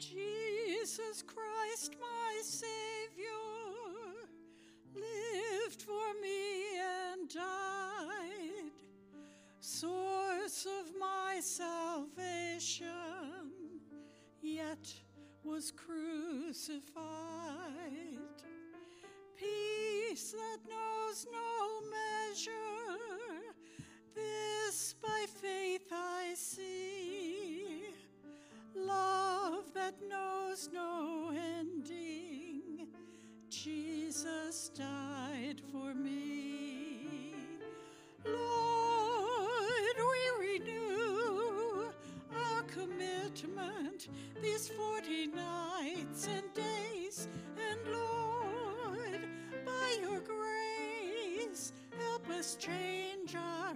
Jesus 0.00 1.22
Christ, 1.22 1.94
my 2.00 2.40
Savior, 2.42 3.26
lived 4.94 5.82
for 5.82 6.14
me 6.22 6.78
and 7.12 7.28
died, 7.28 8.72
source 9.60 10.66
of 10.80 10.94
my 10.98 11.38
salvation, 11.40 12.80
yet 14.40 14.90
was 15.44 15.70
crucified. 15.70 16.88
Peace 19.36 20.32
that 20.32 20.60
knows 20.66 21.26
no 21.30 21.82
measure, 21.90 22.69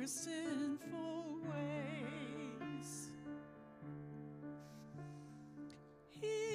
sinful 0.06 1.38
ways. 1.48 3.08
Hear 6.10 6.53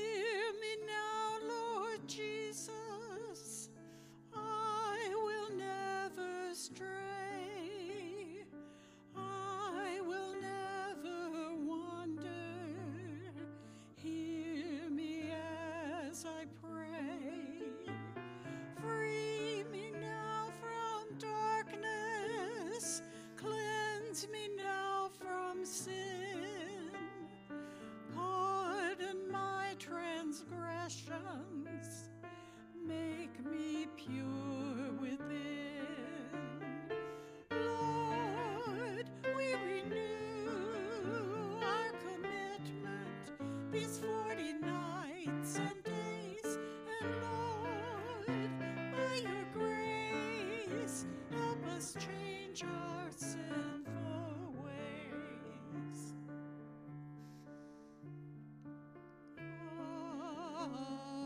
these 43.71 43.99
40 43.99 44.53
nights 44.53 45.57
and 45.59 45.83
days. 45.83 46.57
And 47.01 47.09
Lord, 47.21 48.49
by 48.93 49.15
your 49.21 49.45
grace, 49.53 51.05
help 51.31 51.65
us 51.75 51.95
change 51.99 52.63
our 52.63 53.09
sinful 53.15 54.55
ways. 54.63 56.13
Oh, 59.79 61.18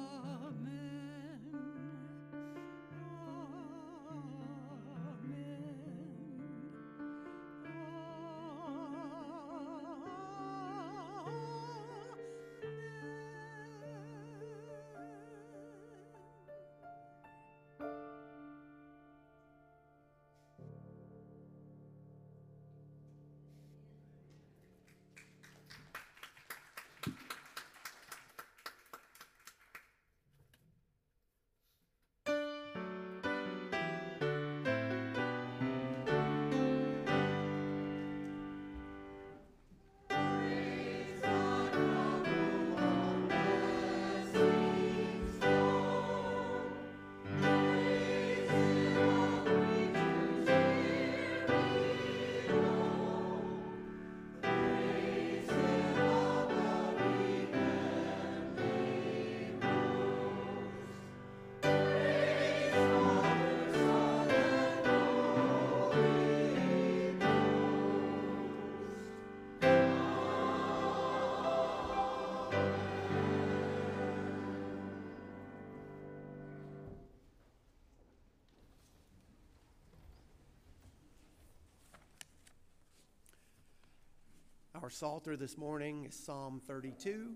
Our 84.82 84.89
Psalter 84.89 85.38
this 85.38 85.55
morning 85.55 86.05
is 86.05 86.15
Psalm 86.15 86.59
32, 86.65 87.36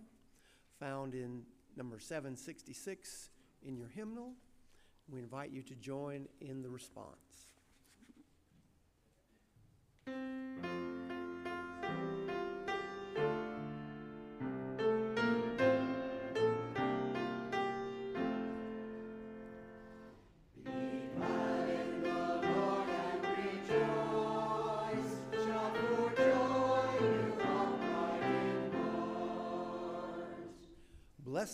found 0.80 1.14
in 1.14 1.44
number 1.76 2.00
766 2.00 3.30
in 3.62 3.78
your 3.78 3.90
hymnal. 3.90 4.34
We 5.08 5.20
invite 5.20 5.52
you 5.52 5.62
to 5.62 5.76
join 5.76 6.28
in 6.42 6.64
the 6.64 6.70
response. 6.70 7.52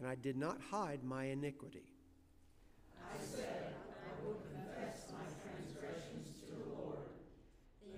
and 0.00 0.08
I 0.08 0.14
did 0.14 0.36
not 0.36 0.58
hide 0.70 1.04
my 1.04 1.24
iniquity. 1.24 1.84
I 2.98 3.22
said, 3.22 3.74
I 4.02 4.24
will 4.24 4.40
confess 4.50 5.04
my 5.12 5.26
transgressions 5.44 6.38
to 6.40 6.46
the 6.54 6.64
Lord. 6.74 7.04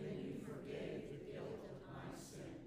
Then 0.01 0.19
you 0.19 0.35
forgave 0.45 1.03
the 1.11 1.19
guilt 1.33 1.63
of 1.71 1.77
my 1.95 2.11
sin. 2.19 2.59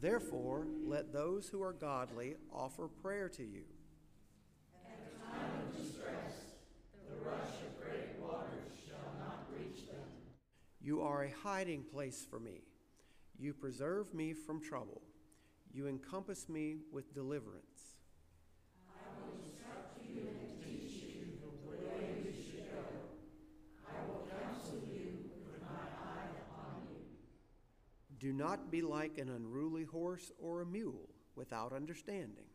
Therefore, 0.00 0.66
let 0.84 1.12
those 1.12 1.48
who 1.48 1.62
are 1.62 1.72
godly 1.72 2.36
offer 2.52 2.88
prayer 2.88 3.30
to 3.30 3.42
you. 3.42 3.64
You 10.88 11.02
are 11.02 11.24
a 11.24 11.30
hiding 11.42 11.82
place 11.82 12.26
for 12.30 12.40
me. 12.40 12.62
You 13.38 13.52
preserve 13.52 14.14
me 14.14 14.32
from 14.32 14.58
trouble. 14.58 15.02
You 15.70 15.86
encompass 15.86 16.48
me 16.48 16.78
with 16.90 17.12
deliverance. 17.12 17.98
I 18.88 19.04
will 19.20 19.36
instruct 19.38 20.02
you 20.02 20.22
and 20.40 20.64
teach 20.64 21.02
you 21.02 21.26
the 21.42 21.68
way 21.68 22.22
you 22.24 22.32
should 22.32 22.72
go. 22.72 22.80
I 23.86 24.00
will 24.08 24.30
counsel 24.40 24.78
you 24.90 25.28
with 25.52 25.60
my 25.70 25.76
eye 25.76 26.30
upon 26.48 26.80
you. 26.88 27.04
Do 28.18 28.32
not 28.32 28.70
be 28.70 28.80
like 28.80 29.18
an 29.18 29.28
unruly 29.28 29.84
horse 29.84 30.32
or 30.38 30.62
a 30.62 30.66
mule 30.66 31.10
without 31.36 31.74
understanding, 31.74 32.48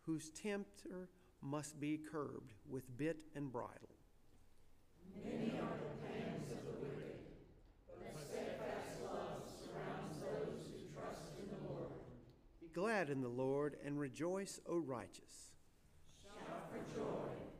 whose 0.00 0.30
tempter 0.30 1.10
must 1.42 1.78
be 1.78 1.98
curbed 2.10 2.54
with 2.66 2.96
bit 2.96 3.18
and 3.36 3.52
bridle. 3.52 3.98
Be 5.22 5.52
glad 12.74 13.08
in 13.08 13.20
the 13.22 13.28
Lord 13.28 13.76
and 13.84 13.98
rejoice, 13.98 14.60
O 14.68 14.78
righteous. 14.78 15.52
Our 16.26 17.53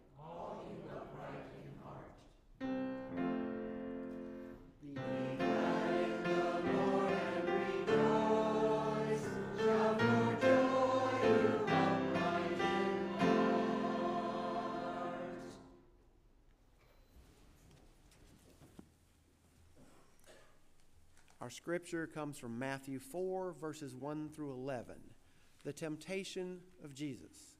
scripture 21.54 22.08
comes 22.08 22.36
from 22.36 22.58
Matthew 22.58 22.98
4, 22.98 23.54
verses 23.60 23.94
1 23.94 24.30
through 24.30 24.52
11, 24.52 24.96
the 25.64 25.72
temptation 25.72 26.58
of 26.82 26.94
Jesus. 26.94 27.54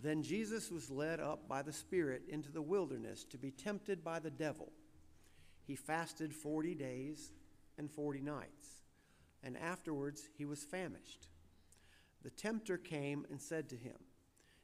Then 0.00 0.22
Jesus 0.22 0.70
was 0.70 0.88
led 0.88 1.18
up 1.18 1.48
by 1.48 1.62
the 1.62 1.72
Spirit 1.72 2.22
into 2.28 2.52
the 2.52 2.62
wilderness 2.62 3.24
to 3.24 3.38
be 3.38 3.50
tempted 3.50 4.04
by 4.04 4.20
the 4.20 4.30
devil. 4.30 4.70
He 5.66 5.74
fasted 5.74 6.32
40 6.32 6.74
days 6.76 7.32
and 7.76 7.90
40 7.90 8.20
nights, 8.20 8.68
and 9.42 9.58
afterwards 9.58 10.28
he 10.38 10.44
was 10.44 10.62
famished. 10.62 11.28
The 12.22 12.30
tempter 12.30 12.78
came 12.78 13.26
and 13.30 13.40
said 13.40 13.68
to 13.70 13.76
him, 13.76 13.96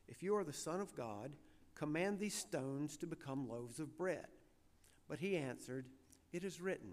If 0.06 0.22
you 0.22 0.36
are 0.36 0.44
the 0.44 0.52
Son 0.52 0.80
of 0.80 0.94
God, 0.94 1.32
command 1.74 2.20
these 2.20 2.34
stones 2.34 2.96
to 2.98 3.06
become 3.06 3.48
loaves 3.48 3.80
of 3.80 3.96
bread. 3.98 4.28
But 5.08 5.18
he 5.18 5.36
answered, 5.36 5.86
It 6.32 6.44
is 6.44 6.60
written, 6.60 6.92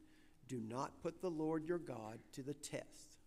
Do 0.51 0.59
not 0.67 1.01
put 1.01 1.21
the 1.21 1.29
Lord 1.29 1.65
your 1.65 1.77
God 1.77 2.19
to 2.33 2.43
the 2.43 2.53
test. 2.53 3.19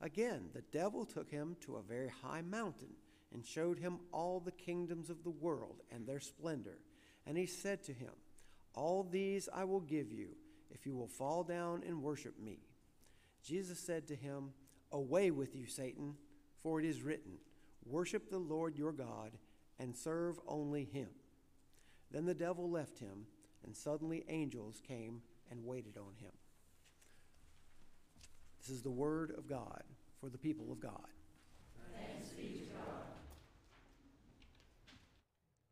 Again, 0.00 0.48
the 0.54 0.64
devil 0.72 1.04
took 1.04 1.30
him 1.30 1.54
to 1.66 1.76
a 1.76 1.82
very 1.82 2.10
high 2.22 2.40
mountain 2.40 2.94
and 3.34 3.44
showed 3.44 3.78
him 3.78 3.98
all 4.10 4.40
the 4.40 4.50
kingdoms 4.50 5.10
of 5.10 5.22
the 5.22 5.28
world 5.28 5.82
and 5.92 6.06
their 6.06 6.18
splendor. 6.18 6.78
And 7.26 7.36
he 7.36 7.44
said 7.44 7.82
to 7.84 7.92
him, 7.92 8.12
All 8.74 9.02
these 9.04 9.50
I 9.54 9.64
will 9.64 9.80
give 9.80 10.10
you 10.10 10.28
if 10.70 10.86
you 10.86 10.96
will 10.96 11.08
fall 11.08 11.44
down 11.44 11.82
and 11.86 12.02
worship 12.02 12.40
me. 12.42 12.60
Jesus 13.44 13.78
said 13.78 14.08
to 14.08 14.16
him, 14.16 14.54
Away 14.92 15.30
with 15.30 15.54
you, 15.54 15.66
Satan, 15.66 16.14
for 16.62 16.80
it 16.80 16.86
is 16.86 17.02
written, 17.02 17.32
Worship 17.84 18.30
the 18.30 18.38
Lord 18.38 18.78
your 18.78 18.92
God 18.92 19.32
and 19.78 19.94
serve 19.94 20.40
only 20.48 20.84
him. 20.84 21.10
Then 22.10 22.24
the 22.24 22.32
devil 22.32 22.70
left 22.70 22.98
him, 22.98 23.26
and 23.62 23.76
suddenly 23.76 24.24
angels 24.26 24.80
came 24.88 25.20
and 25.50 25.64
waited 25.64 25.96
on 25.96 26.14
him. 26.20 26.32
This 28.60 28.70
is 28.70 28.82
the 28.82 28.90
word 28.90 29.32
of 29.36 29.48
God 29.48 29.82
for 30.20 30.28
the 30.28 30.38
people 30.38 30.70
of 30.70 30.80
God. 30.80 31.08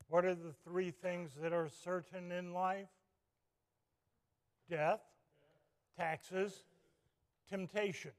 What 0.09 0.25
are 0.25 0.35
the 0.35 0.55
three 0.65 0.91
things 0.91 1.33
that 1.43 1.53
are 1.53 1.69
certain 1.85 2.33
in 2.33 2.55
life? 2.55 2.89
Death, 4.71 5.01
taxes, 5.99 6.65
temptation. 7.49 8.13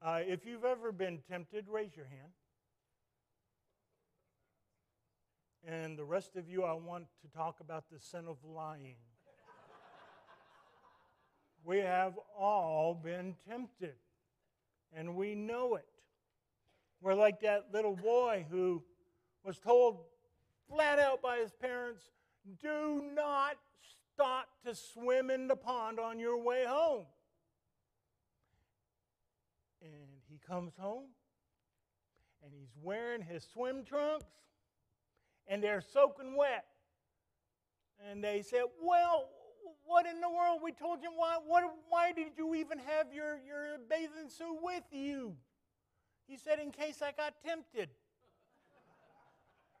Uh, 0.00 0.20
if 0.24 0.46
you've 0.46 0.64
ever 0.64 0.92
been 0.92 1.18
tempted, 1.28 1.66
raise 1.68 1.96
your 1.96 2.06
hand. 2.06 2.32
And 5.66 5.98
the 5.98 6.04
rest 6.04 6.36
of 6.36 6.48
you, 6.48 6.62
I 6.62 6.74
want 6.74 7.06
to 7.22 7.36
talk 7.36 7.58
about 7.60 7.90
the 7.90 7.98
sin 7.98 8.26
of 8.28 8.36
lying. 8.44 8.94
We 11.64 11.78
have 11.78 12.14
all 12.38 12.94
been 12.94 13.34
tempted, 13.48 13.94
and 14.92 15.14
we 15.16 15.34
know 15.34 15.74
it. 15.74 15.86
We're 17.00 17.14
like 17.14 17.40
that 17.40 17.66
little 17.72 17.94
boy 17.94 18.46
who 18.50 18.82
was 19.44 19.58
told 19.58 19.98
flat 20.68 20.98
out 20.98 21.22
by 21.22 21.38
his 21.38 21.52
parents 21.52 22.02
do 22.60 23.02
not 23.14 23.56
stop 24.12 24.48
to 24.66 24.74
swim 24.74 25.30
in 25.30 25.48
the 25.48 25.56
pond 25.56 26.00
on 26.00 26.18
your 26.18 26.42
way 26.42 26.64
home. 26.66 27.04
And 29.80 30.08
he 30.28 30.38
comes 30.46 30.72
home 30.78 31.06
and 32.42 32.52
he's 32.52 32.74
wearing 32.82 33.22
his 33.22 33.46
swim 33.52 33.84
trunks 33.84 34.26
and 35.46 35.62
they're 35.62 35.80
soaking 35.80 36.36
wet. 36.36 36.64
And 38.10 38.22
they 38.22 38.42
said, 38.42 38.64
Well, 38.82 39.28
what 39.86 40.06
in 40.06 40.20
the 40.20 40.28
world? 40.28 40.60
We 40.62 40.72
told 40.72 41.02
you 41.02 41.10
why, 41.14 41.36
what, 41.44 41.64
why 41.88 42.12
did 42.12 42.32
you 42.36 42.54
even 42.54 42.78
have 42.78 43.12
your, 43.12 43.38
your 43.46 43.78
bathing 43.88 44.28
suit 44.28 44.58
with 44.62 44.84
you? 44.90 45.34
He 46.26 46.36
said, 46.36 46.58
In 46.58 46.70
case 46.70 47.00
I 47.02 47.12
got 47.12 47.34
tempted. 47.44 47.88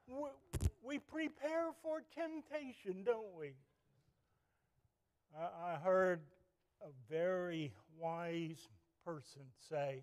we, 0.08 0.28
we 0.82 0.98
prepare 0.98 1.68
for 1.82 2.02
temptation, 2.14 3.04
don't 3.04 3.36
we? 3.38 3.52
I, 5.38 5.72
I 5.72 5.76
heard 5.76 6.20
a 6.82 6.88
very 7.10 7.72
wise 7.98 8.68
person 9.04 9.42
say, 9.68 10.02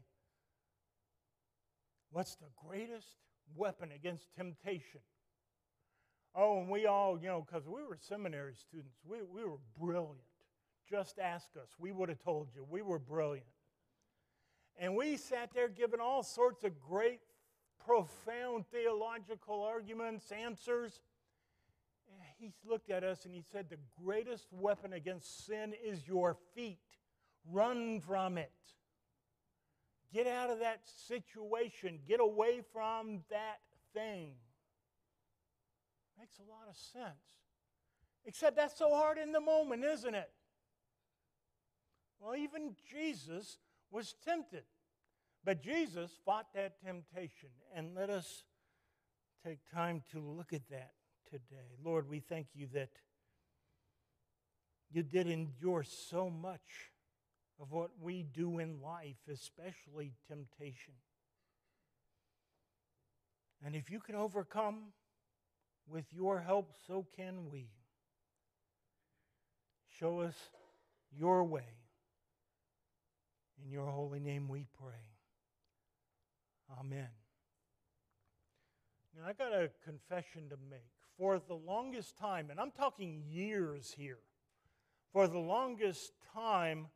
What's 2.11 2.35
the 2.35 2.49
greatest 2.67 3.07
weapon 3.55 3.89
against 3.93 4.33
temptation? 4.35 5.01
Oh, 6.35 6.59
and 6.59 6.69
we 6.69 6.85
all, 6.85 7.17
you 7.17 7.27
know, 7.27 7.45
because 7.45 7.65
we 7.65 7.81
were 7.83 7.97
seminary 7.99 8.55
students, 8.55 8.97
we, 9.07 9.19
we 9.21 9.43
were 9.45 9.57
brilliant. 9.79 10.19
Just 10.89 11.17
ask 11.17 11.47
us. 11.55 11.69
We 11.79 11.93
would 11.93 12.09
have 12.09 12.19
told 12.19 12.49
you. 12.53 12.65
We 12.69 12.81
were 12.81 12.99
brilliant. 12.99 13.47
And 14.77 14.95
we 14.95 15.15
sat 15.15 15.51
there 15.53 15.69
giving 15.69 16.01
all 16.01 16.23
sorts 16.23 16.65
of 16.65 16.79
great, 16.79 17.21
profound 17.85 18.65
theological 18.67 19.63
arguments, 19.63 20.31
answers. 20.31 20.99
And 22.11 22.21
he 22.37 22.51
looked 22.69 22.89
at 22.89 23.03
us 23.03 23.23
and 23.23 23.33
he 23.33 23.43
said, 23.51 23.67
The 23.69 23.77
greatest 24.03 24.47
weapon 24.51 24.91
against 24.91 25.45
sin 25.45 25.73
is 25.83 26.05
your 26.05 26.35
feet. 26.53 26.79
Run 27.49 28.01
from 28.01 28.37
it. 28.37 28.51
Get 30.13 30.27
out 30.27 30.49
of 30.49 30.59
that 30.59 30.81
situation. 31.07 31.99
Get 32.07 32.19
away 32.19 32.61
from 32.73 33.21
that 33.29 33.59
thing. 33.93 34.33
Makes 36.19 36.39
a 36.39 36.49
lot 36.49 36.67
of 36.69 36.75
sense. 36.75 37.39
Except 38.25 38.55
that's 38.55 38.77
so 38.77 38.89
hard 38.89 39.17
in 39.17 39.31
the 39.31 39.39
moment, 39.39 39.83
isn't 39.83 40.15
it? 40.15 40.29
Well, 42.19 42.35
even 42.35 42.75
Jesus 42.89 43.57
was 43.91 44.15
tempted. 44.25 44.63
But 45.43 45.61
Jesus 45.61 46.11
fought 46.25 46.47
that 46.55 46.81
temptation. 46.83 47.49
And 47.75 47.93
let 47.95 48.09
us 48.09 48.43
take 49.45 49.59
time 49.71 50.01
to 50.11 50.19
look 50.19 50.53
at 50.53 50.67
that 50.69 50.93
today. 51.29 51.77
Lord, 51.83 52.09
we 52.09 52.19
thank 52.19 52.47
you 52.55 52.67
that 52.73 52.89
you 54.91 55.03
did 55.03 55.27
endure 55.27 55.83
so 55.83 56.29
much 56.29 56.91
of 57.59 57.71
what 57.71 57.91
we 58.01 58.23
do 58.23 58.59
in 58.59 58.81
life, 58.81 59.17
especially 59.31 60.13
temptation. 60.27 60.93
And 63.63 63.75
if 63.75 63.89
you 63.89 63.99
can 63.99 64.15
overcome 64.15 64.93
with 65.87 66.05
your 66.11 66.39
help, 66.39 66.71
so 66.87 67.05
can 67.15 67.49
we. 67.51 67.67
Show 69.99 70.21
us 70.21 70.35
your 71.17 71.43
way. 71.43 71.63
In 73.63 73.71
your 73.71 73.87
holy 73.87 74.19
name 74.19 74.47
we 74.47 74.65
pray. 74.81 74.93
Amen. 76.79 77.07
Now, 79.15 79.27
I 79.27 79.33
got 79.33 79.53
a 79.53 79.69
confession 79.83 80.49
to 80.49 80.57
make. 80.69 80.91
For 81.17 81.39
the 81.39 81.53
longest 81.53 82.17
time, 82.17 82.49
and 82.51 82.59
I'm 82.59 82.71
talking 82.71 83.23
years 83.25 83.93
here, 83.97 84.19
for 85.13 85.27
the 85.27 85.39
longest 85.39 86.11
time, 86.33 86.87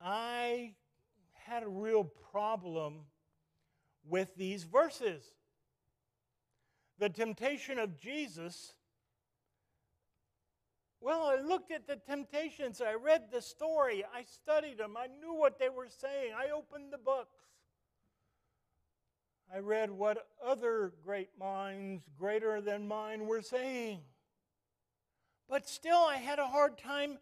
I 0.00 0.74
had 1.32 1.64
a 1.64 1.68
real 1.68 2.04
problem 2.04 3.00
with 4.08 4.36
these 4.36 4.62
verses. 4.62 5.24
The 6.98 7.08
temptation 7.08 7.78
of 7.78 7.98
Jesus. 7.98 8.74
Well, 11.00 11.24
I 11.24 11.40
looked 11.40 11.72
at 11.72 11.88
the 11.88 11.96
temptations, 11.96 12.80
I 12.80 12.94
read 12.94 13.32
the 13.32 13.42
story, 13.42 14.04
I 14.14 14.22
studied 14.22 14.78
them, 14.78 14.96
I 14.96 15.08
knew 15.08 15.34
what 15.34 15.58
they 15.58 15.68
were 15.68 15.88
saying, 15.88 16.32
I 16.32 16.50
opened 16.50 16.92
the 16.92 16.98
books. 16.98 17.38
I 19.52 19.58
read 19.58 19.90
what 19.90 20.28
other 20.42 20.92
great 21.04 21.30
minds, 21.38 22.04
greater 22.16 22.60
than 22.60 22.86
mine, 22.86 23.26
were 23.26 23.42
saying. 23.42 24.00
But 25.48 25.68
still, 25.68 25.98
I 25.98 26.16
had 26.16 26.38
a 26.38 26.46
hard 26.46 26.78
time 26.78 27.18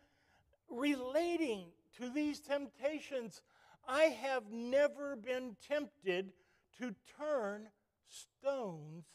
relating 0.68 1.64
to 1.98 2.08
these 2.08 2.38
temptations. 2.38 3.42
I 3.88 4.04
have 4.04 4.52
never 4.52 5.16
been 5.16 5.56
tempted 5.66 6.32
to 6.78 6.94
turn 7.18 7.68
stones 8.08 9.06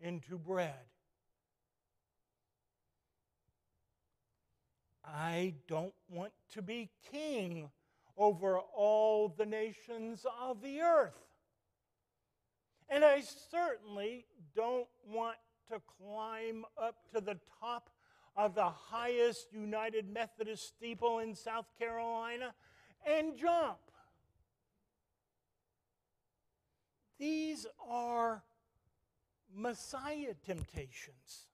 into 0.00 0.38
bread. 0.38 0.74
I 5.04 5.54
don't 5.68 5.94
want 6.08 6.32
to 6.54 6.62
be 6.62 6.90
king 7.10 7.70
over 8.16 8.58
all 8.58 9.28
the 9.28 9.46
nations 9.46 10.24
of 10.40 10.62
the 10.62 10.80
earth. 10.80 11.12
And 12.88 13.04
I 13.04 13.22
certainly 13.50 14.26
don't 14.54 14.88
want 15.06 15.36
to 15.70 15.80
climb 15.98 16.64
up 16.80 16.96
to 17.14 17.20
the 17.20 17.38
top 17.60 17.90
of 18.36 18.54
the 18.54 18.68
highest 18.68 19.52
United 19.52 20.12
Methodist 20.12 20.68
steeple 20.68 21.20
in 21.20 21.34
South 21.34 21.66
Carolina 21.78 22.54
and 23.06 23.36
jump. 23.36 23.78
These 27.18 27.66
are 27.88 28.42
Messiah 29.54 30.34
temptations. 30.44 31.46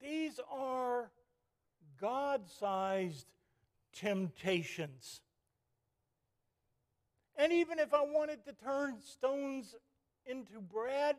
These 0.00 0.38
are 0.50 1.10
God 2.00 2.42
sized 2.60 3.26
temptations. 3.92 5.20
And 7.36 7.52
even 7.52 7.78
if 7.78 7.92
I 7.92 8.02
wanted 8.02 8.44
to 8.44 8.52
turn 8.52 8.96
stones 9.00 9.74
into 10.26 10.60
bread, 10.60 11.16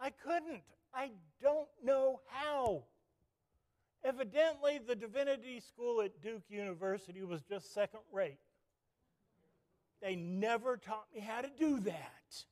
I 0.00 0.10
couldn't. 0.10 0.62
I 0.94 1.10
don't 1.40 1.68
know 1.82 2.20
how. 2.28 2.84
Evidently, 4.04 4.80
the 4.84 4.96
divinity 4.96 5.60
school 5.60 6.00
at 6.00 6.20
Duke 6.20 6.42
University 6.48 7.22
was 7.22 7.40
just 7.42 7.72
second 7.72 8.00
rate. 8.12 8.38
They 10.00 10.16
never 10.16 10.76
taught 10.76 11.06
me 11.14 11.20
how 11.20 11.40
to 11.40 11.50
do 11.56 11.80
that. 11.80 12.44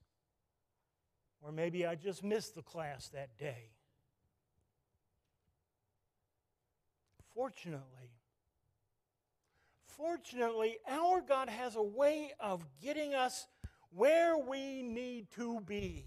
Or 1.42 1.52
maybe 1.52 1.86
I 1.86 1.94
just 1.94 2.22
missed 2.22 2.54
the 2.54 2.62
class 2.62 3.08
that 3.08 3.38
day. 3.38 3.70
Fortunately, 7.34 8.10
fortunately, 9.86 10.76
our 10.88 11.20
God 11.20 11.48
has 11.48 11.76
a 11.76 11.82
way 11.82 12.32
of 12.40 12.64
getting 12.82 13.14
us 13.14 13.46
where 13.90 14.36
we 14.36 14.82
need 14.82 15.30
to 15.36 15.60
be. 15.60 16.06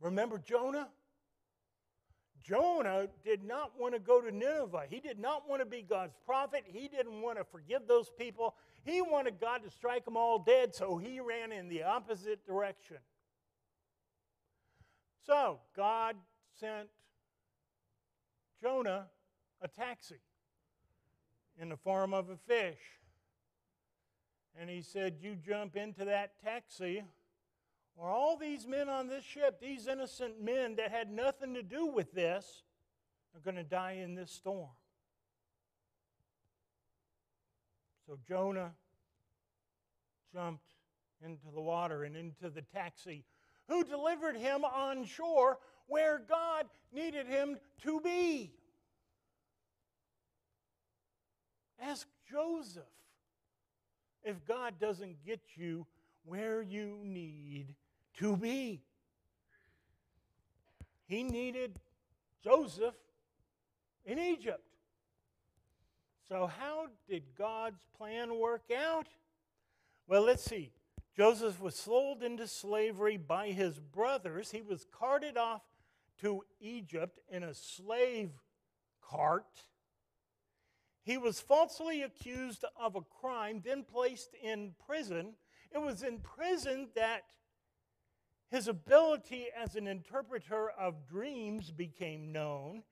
Remember 0.00 0.38
Jonah? 0.38 0.88
Jonah 2.42 3.08
did 3.24 3.42
not 3.42 3.72
want 3.78 3.94
to 3.94 4.00
go 4.00 4.20
to 4.20 4.30
Nineveh. 4.30 4.84
He 4.88 5.00
did 5.00 5.18
not 5.18 5.48
want 5.48 5.62
to 5.62 5.66
be 5.66 5.82
God's 5.82 6.14
prophet. 6.24 6.62
He 6.64 6.86
didn't 6.86 7.20
want 7.20 7.38
to 7.38 7.44
forgive 7.44 7.88
those 7.88 8.10
people. 8.16 8.54
He 8.84 9.02
wanted 9.02 9.40
God 9.40 9.64
to 9.64 9.70
strike 9.70 10.04
them 10.04 10.16
all 10.16 10.38
dead, 10.38 10.74
so 10.74 10.96
he 10.96 11.18
ran 11.18 11.50
in 11.50 11.68
the 11.68 11.82
opposite 11.82 12.46
direction. 12.46 12.98
So, 15.26 15.58
God 15.76 16.14
sent 16.60 16.88
Jonah 18.62 19.06
a 19.60 19.68
taxi 19.68 20.20
in 21.60 21.68
the 21.68 21.76
form 21.76 22.14
of 22.14 22.30
a 22.30 22.36
fish. 22.36 22.78
And 24.58 24.70
he 24.70 24.82
said, 24.82 25.16
You 25.20 25.34
jump 25.34 25.76
into 25.76 26.04
that 26.04 26.40
taxi, 26.42 27.02
or 27.96 28.08
all 28.08 28.36
these 28.36 28.66
men 28.66 28.88
on 28.88 29.08
this 29.08 29.24
ship, 29.24 29.60
these 29.60 29.88
innocent 29.88 30.40
men 30.40 30.76
that 30.76 30.92
had 30.92 31.10
nothing 31.10 31.54
to 31.54 31.62
do 31.62 31.86
with 31.86 32.12
this, 32.12 32.62
are 33.34 33.40
going 33.40 33.56
to 33.56 33.64
die 33.64 33.98
in 34.02 34.14
this 34.14 34.30
storm. 34.30 34.70
So 38.06 38.16
Jonah 38.26 38.72
jumped 40.32 40.72
into 41.24 41.46
the 41.52 41.60
water 41.60 42.04
and 42.04 42.16
into 42.16 42.48
the 42.48 42.62
taxi, 42.62 43.24
who 43.68 43.84
delivered 43.84 44.36
him 44.36 44.64
on 44.64 45.04
shore 45.04 45.58
where 45.86 46.18
God 46.18 46.66
needed 46.92 47.26
him 47.26 47.58
to 47.82 48.00
be. 48.00 48.52
Ask 51.80 52.06
Joseph 52.30 52.82
if 54.24 54.44
God 54.46 54.74
doesn't 54.80 55.24
get 55.24 55.40
you 55.54 55.86
where 56.24 56.62
you 56.62 56.98
need 57.02 57.74
to 58.18 58.36
be. 58.36 58.82
He 61.06 61.22
needed 61.22 61.78
Joseph 62.42 62.94
in 64.04 64.18
Egypt. 64.18 64.62
So, 66.28 66.50
how 66.58 66.86
did 67.08 67.22
God's 67.38 67.80
plan 67.96 68.36
work 68.36 68.64
out? 68.76 69.06
Well, 70.08 70.22
let's 70.22 70.44
see. 70.44 70.72
Joseph 71.16 71.60
was 71.60 71.74
sold 71.74 72.22
into 72.22 72.46
slavery 72.46 73.16
by 73.16 73.48
his 73.48 73.78
brothers. 73.78 74.50
He 74.50 74.60
was 74.60 74.86
carted 74.92 75.38
off 75.38 75.62
to 76.20 76.42
Egypt 76.60 77.20
in 77.30 77.42
a 77.42 77.54
slave 77.54 78.30
cart. 79.00 79.64
He 81.02 81.16
was 81.16 81.40
falsely 81.40 82.02
accused 82.02 82.64
of 82.78 82.96
a 82.96 83.00
crime, 83.00 83.62
then 83.64 83.84
placed 83.84 84.34
in 84.42 84.74
prison. 84.86 85.34
It 85.72 85.78
was 85.78 86.02
in 86.02 86.18
prison 86.18 86.88
that 86.96 87.22
his 88.50 88.68
ability 88.68 89.46
as 89.56 89.74
an 89.74 89.86
interpreter 89.86 90.70
of 90.70 91.06
dreams 91.06 91.70
became 91.70 92.32
known. 92.32 92.82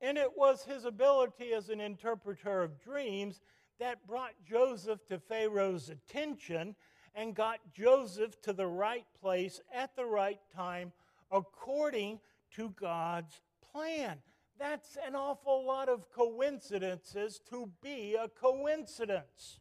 And 0.00 0.18
it 0.18 0.36
was 0.36 0.64
his 0.64 0.84
ability 0.84 1.54
as 1.54 1.70
an 1.70 1.80
interpreter 1.80 2.62
of 2.62 2.82
dreams 2.82 3.40
that 3.78 4.06
brought 4.06 4.32
Joseph 4.46 5.06
to 5.06 5.18
Pharaoh's 5.18 5.88
attention 5.88 6.76
and 7.14 7.34
got 7.34 7.60
Joseph 7.72 8.40
to 8.42 8.52
the 8.52 8.66
right 8.66 9.06
place 9.20 9.60
at 9.72 9.94
the 9.96 10.04
right 10.04 10.40
time 10.54 10.92
according 11.30 12.20
to 12.56 12.70
God's 12.70 13.40
plan. 13.72 14.18
That's 14.58 14.96
an 15.06 15.14
awful 15.14 15.66
lot 15.66 15.88
of 15.88 16.10
coincidences 16.10 17.40
to 17.50 17.70
be 17.82 18.14
a 18.14 18.28
coincidence. 18.28 19.58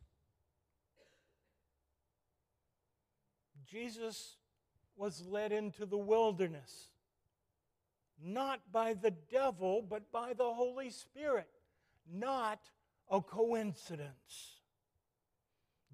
Jesus 3.66 4.38
was 4.96 5.26
led 5.26 5.52
into 5.52 5.88
the 5.88 5.98
wilderness, 5.98 6.90
not 8.24 8.60
by 8.72 8.94
the 8.94 9.12
devil, 9.32 9.82
but 9.82 10.12
by 10.12 10.34
the 10.34 10.54
Holy 10.54 10.92
Spirit. 10.92 11.50
Not 12.12 12.60
a 13.10 13.22
coincidence. 13.22 14.53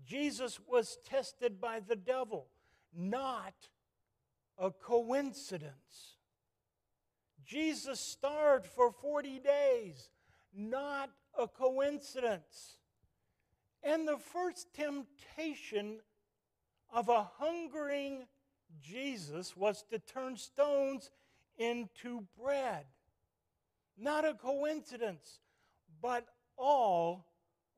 Jesus 0.10 0.60
was 0.68 0.98
tested 1.08 1.62
by 1.62 1.80
the 1.80 1.96
devil, 1.96 2.48
not 2.92 3.54
a 4.58 4.72
coincidence. 4.72 6.18
Jesus 7.46 8.00
starved 8.00 8.66
for 8.66 8.92
40 8.92 9.40
days, 9.40 10.10
not 10.52 11.12
a 11.38 11.48
coincidence. 11.48 12.78
And 13.84 14.08
the 14.08 14.18
first 14.18 14.74
temptation 14.74 16.00
of 16.92 17.08
a 17.10 17.30
hungering 17.38 18.26
Jesus 18.82 19.56
was 19.56 19.84
to 19.92 20.00
turn 20.00 20.38
stones 20.38 21.12
into 21.60 22.26
bread. 22.36 22.86
Not 23.96 24.26
a 24.26 24.34
coincidence, 24.34 25.40
but 26.02 26.26
all 26.58 27.28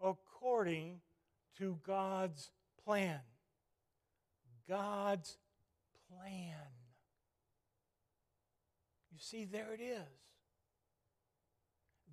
according 0.01 1.01
to 1.57 1.79
God's 1.85 2.51
plan. 2.85 3.19
God's 4.67 5.37
plan. 6.09 6.55
You 9.11 9.19
see, 9.19 9.45
there 9.45 9.73
it 9.73 9.81
is. 9.81 10.21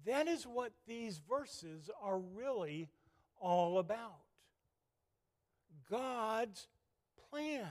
That 0.06 0.28
is 0.28 0.44
what 0.44 0.72
these 0.86 1.20
verses 1.28 1.90
are 2.02 2.18
really 2.18 2.88
all 3.40 3.78
about. 3.78 4.22
God's 5.90 6.68
plan. 7.30 7.66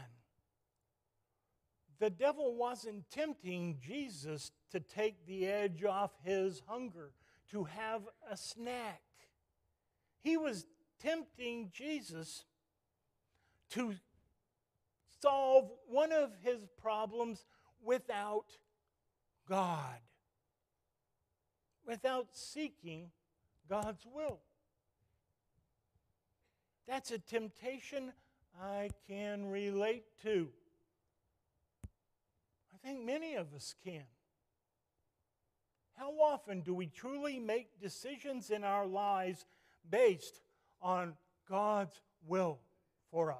The 1.99 2.09
devil 2.09 2.55
wasn't 2.55 3.09
tempting 3.09 3.77
Jesus 3.81 4.51
to 4.71 4.79
take 4.79 5.25
the 5.25 5.47
edge 5.47 5.83
off 5.83 6.11
his 6.23 6.61
hunger, 6.67 7.11
to 7.51 7.63
have 7.63 8.03
a 8.29 8.37
snack. 8.37 9.01
He 10.21 10.37
was 10.37 10.65
tempting 11.01 11.71
Jesus 11.73 12.43
to 13.71 13.95
solve 15.21 15.69
one 15.87 16.11
of 16.11 16.31
his 16.43 16.59
problems 16.81 17.45
without 17.83 18.45
God, 19.47 19.99
without 21.85 22.27
seeking 22.33 23.11
God's 23.69 24.05
will. 24.05 24.39
That's 26.87 27.11
a 27.11 27.19
temptation 27.19 28.13
I 28.61 28.89
can 29.07 29.45
relate 29.47 30.05
to. 30.23 30.49
I 32.73 32.87
think 32.87 33.05
many 33.05 33.35
of 33.35 33.53
us 33.53 33.75
can. 33.83 34.03
How 35.97 36.11
often 36.11 36.61
do 36.61 36.73
we 36.73 36.87
truly 36.87 37.39
make 37.39 37.81
decisions 37.81 38.51
in 38.51 38.63
our 38.63 38.85
lives 38.85 39.45
based 39.89 40.41
on 40.81 41.13
God's 41.49 42.01
will 42.25 42.59
for 43.11 43.31
us? 43.31 43.37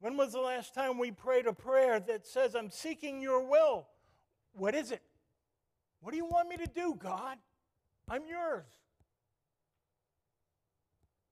When 0.00 0.16
was 0.16 0.32
the 0.32 0.40
last 0.40 0.74
time 0.74 0.98
we 0.98 1.12
prayed 1.12 1.46
a 1.46 1.52
prayer 1.52 2.00
that 2.00 2.26
says, 2.26 2.56
I'm 2.56 2.70
seeking 2.70 3.20
your 3.20 3.48
will? 3.48 3.86
What 4.52 4.74
is 4.74 4.90
it? 4.90 5.02
What 6.00 6.10
do 6.10 6.16
you 6.16 6.26
want 6.26 6.48
me 6.48 6.56
to 6.56 6.66
do, 6.66 6.96
God? 6.98 7.38
I'm 8.08 8.22
yours. 8.28 8.66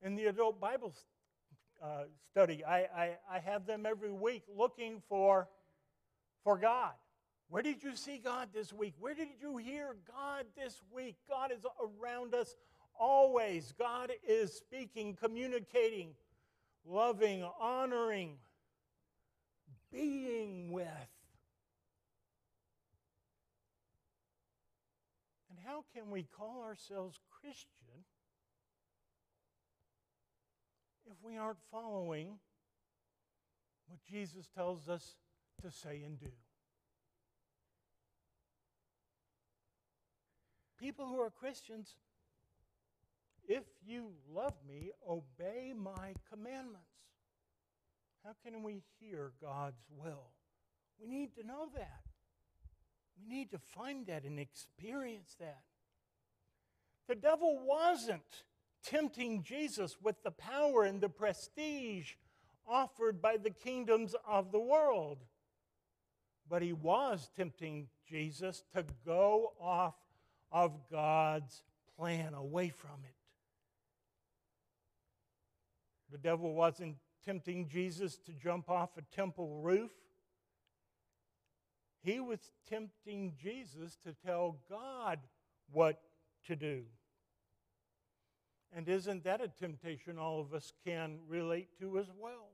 In 0.03 0.15
the 0.15 0.27
adult 0.27 0.61
Bible 0.61 0.95
uh, 1.83 2.05
study, 2.31 2.65
I, 2.65 2.79
I, 2.79 3.17
I 3.31 3.39
have 3.41 3.67
them 3.67 3.87
every 3.87 4.13
week 4.13 4.45
looking 4.57 5.03
for, 5.09 5.49
for 6.45 6.57
God. 6.57 6.93
Where 7.49 7.63
did 7.65 7.83
you 7.83 7.97
see 7.97 8.19
God 8.19 8.51
this 8.55 8.73
week? 8.73 8.95
Where 9.01 9.15
did 9.15 9.29
you 9.43 9.57
hear 9.57 9.97
God 10.07 10.45
this 10.57 10.81
week? 10.95 11.17
God 11.29 11.51
is 11.51 11.67
around 12.01 12.33
us 12.33 12.55
always. 13.01 13.73
God 13.79 14.13
is 14.29 14.53
speaking, 14.53 15.17
communicating, 15.21 16.11
loving, 16.87 17.43
honoring, 17.59 18.37
being 19.91 20.71
with. 20.71 20.87
And 25.49 25.59
how 25.67 25.85
can 25.95 26.11
we 26.11 26.23
call 26.23 26.63
ourselves 26.63 27.19
Christian 27.41 28.05
if 31.11 31.17
we 31.25 31.37
aren't 31.37 31.59
following 31.73 32.39
what 33.89 33.99
Jesus 34.09 34.47
tells 34.55 34.89
us 34.89 35.17
to 35.63 35.71
say 35.71 36.03
and 36.05 36.21
do? 36.21 36.31
People 40.79 41.07
who 41.07 41.21
are 41.21 41.31
Christians, 41.31 41.95
if 43.51 43.65
you 43.85 44.13
love 44.33 44.55
me, 44.67 44.93
obey 45.09 45.75
my 45.77 46.15
commandments. 46.33 46.87
How 48.25 48.31
can 48.45 48.63
we 48.63 48.85
hear 49.01 49.33
God's 49.43 49.83
will? 49.91 50.31
We 51.01 51.09
need 51.09 51.35
to 51.35 51.45
know 51.45 51.69
that. 51.75 52.03
We 53.19 53.35
need 53.35 53.51
to 53.51 53.59
find 53.59 54.07
that 54.07 54.25
and 54.25 54.39
experience 54.39 55.35
that. 55.41 55.63
The 57.09 57.17
devil 57.17 57.59
wasn't 57.67 58.45
tempting 58.85 59.43
Jesus 59.43 59.97
with 60.01 60.23
the 60.23 60.31
power 60.31 60.85
and 60.85 61.01
the 61.01 61.09
prestige 61.09 62.13
offered 62.69 63.21
by 63.21 63.37
the 63.37 63.51
kingdoms 63.51 64.15
of 64.29 64.53
the 64.53 64.61
world, 64.61 65.19
but 66.49 66.63
he 66.63 66.73
was 66.73 67.29
tempting 67.37 67.89
Jesus 68.09 68.63
to 68.77 68.85
go 69.05 69.55
off 69.61 69.97
of 70.53 70.73
God's 70.89 71.65
plan, 71.99 72.33
away 72.35 72.69
from 72.69 73.01
it. 73.05 73.20
The 76.11 76.19
devil 76.19 76.55
wasn't 76.55 76.97
tempting 77.25 77.69
Jesus 77.69 78.19
to 78.27 78.33
jump 78.33 78.69
off 78.69 78.91
a 78.97 79.03
temple 79.15 79.61
roof. 79.63 79.93
He 82.03 82.19
was 82.19 82.39
tempting 82.69 83.35
Jesus 83.41 83.97
to 84.05 84.15
tell 84.25 84.59
God 84.69 85.21
what 85.71 86.01
to 86.47 86.57
do. 86.57 86.83
And 88.73 88.89
isn't 88.89 89.25
that 89.25 89.41
a 89.41 89.49
temptation 89.49 90.19
all 90.19 90.41
of 90.41 90.55
us 90.55 90.73
can 90.87 91.19
relate 91.29 91.69
to 91.81 91.99
as 91.99 92.07
well? 92.19 92.49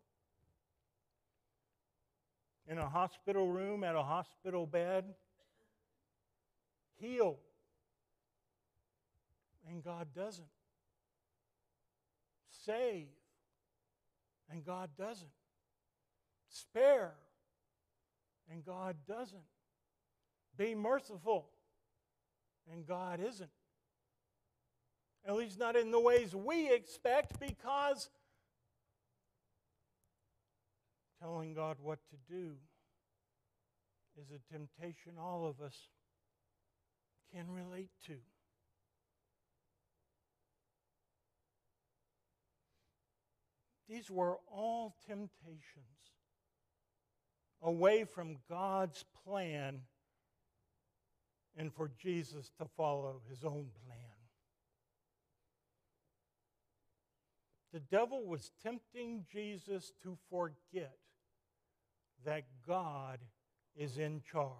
In 2.68 2.78
a 2.78 2.88
hospital 2.88 3.48
room, 3.48 3.84
at 3.84 3.94
a 3.94 4.02
hospital 4.02 4.66
bed, 4.66 5.04
heal. 6.96 7.38
And 9.68 9.84
God 9.84 10.08
doesn't. 10.14 10.46
Save 12.64 13.06
and 14.50 14.64
God 14.64 14.90
doesn't. 14.98 15.30
Spare, 16.48 17.12
and 18.50 18.64
God 18.64 18.96
doesn't. 19.06 19.42
Be 20.56 20.74
merciful, 20.74 21.48
and 22.72 22.86
God 22.86 23.20
isn't. 23.20 23.50
At 25.26 25.34
least 25.34 25.58
not 25.58 25.76
in 25.76 25.90
the 25.90 26.00
ways 26.00 26.34
we 26.34 26.72
expect, 26.72 27.38
because 27.40 28.08
telling 31.20 31.54
God 31.54 31.76
what 31.82 31.98
to 32.10 32.32
do 32.32 32.52
is 34.20 34.28
a 34.30 34.52
temptation 34.52 35.12
all 35.20 35.46
of 35.46 35.60
us 35.60 35.76
can 37.34 37.50
relate 37.50 37.90
to. 38.06 38.14
These 43.88 44.10
were 44.10 44.38
all 44.50 44.96
temptations 45.06 45.84
away 47.62 48.04
from 48.04 48.36
God's 48.48 49.04
plan 49.24 49.80
and 51.56 51.72
for 51.72 51.90
Jesus 51.98 52.50
to 52.58 52.66
follow 52.76 53.22
his 53.28 53.44
own 53.44 53.68
plan. 53.86 54.00
The 57.72 57.80
devil 57.80 58.24
was 58.26 58.52
tempting 58.62 59.26
Jesus 59.30 59.92
to 60.02 60.16
forget 60.30 60.98
that 62.24 62.44
God 62.66 63.18
is 63.76 63.98
in 63.98 64.22
charge. 64.22 64.50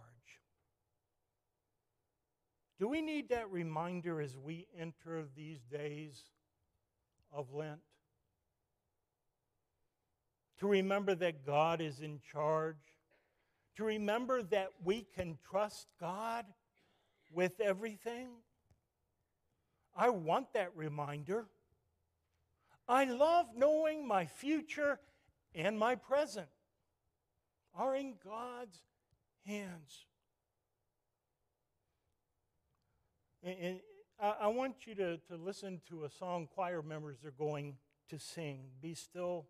Do 2.79 2.89
we 2.89 3.01
need 3.01 3.31
that 3.31 3.51
reminder 3.51 4.21
as 4.21 4.37
we 4.37 4.67
enter 4.79 5.25
these 5.35 5.61
days 5.63 6.25
of 7.33 7.55
Lent? 7.55 7.81
To 10.61 10.67
remember 10.67 11.15
that 11.15 11.45
God 11.45 11.81
is 11.81 12.01
in 12.01 12.21
charge? 12.33 12.77
To 13.77 13.85
remember 13.85 14.43
that 14.45 14.71
we 14.83 15.07
can 15.15 15.39
trust 15.49 15.87
God 16.01 16.47
with 17.31 17.61
everything? 17.61 18.29
I 19.95 20.09
want 20.11 20.53
that 20.55 20.73
reminder. 20.75 21.47
I 22.89 23.05
love 23.05 23.47
knowing 23.57 24.07
my 24.07 24.27
future 24.27 25.01
and 25.55 25.79
my 25.79 25.95
present 25.95 26.49
are 27.75 27.95
in 27.97 28.15
God's 28.25 28.79
hands. 29.45 30.07
And, 33.43 33.81
I 34.19 34.47
want 34.47 34.87
you 34.87 34.95
to, 34.95 35.19
to 35.29 35.37
listen 35.37 35.83
to 35.91 36.05
a 36.05 36.11
song 36.11 36.49
choir 36.55 36.81
members 36.81 37.19
are 37.23 37.33
going 37.33 37.77
to 38.09 38.19
sing 38.19 38.61
Be 38.81 38.95
Still 38.95 39.45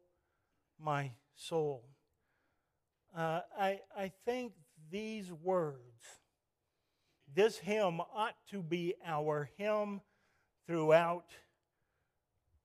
My 0.78 1.12
Soul. 1.34 1.84
Uh, 3.16 3.40
I, 3.58 3.80
I 3.96 4.12
think 4.24 4.52
these 4.90 5.32
words, 5.32 5.80
this 7.34 7.58
hymn 7.58 8.00
ought 8.00 8.36
to 8.50 8.62
be 8.62 8.94
our 9.04 9.50
hymn 9.56 10.00
throughout 10.66 11.26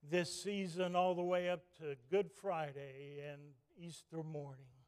this 0.09 0.43
season, 0.43 0.95
all 0.95 1.15
the 1.15 1.21
way 1.21 1.49
up 1.49 1.61
to 1.79 1.95
Good 2.09 2.31
Friday 2.41 3.19
and 3.31 3.41
Easter 3.77 4.23
morning. 4.23 4.80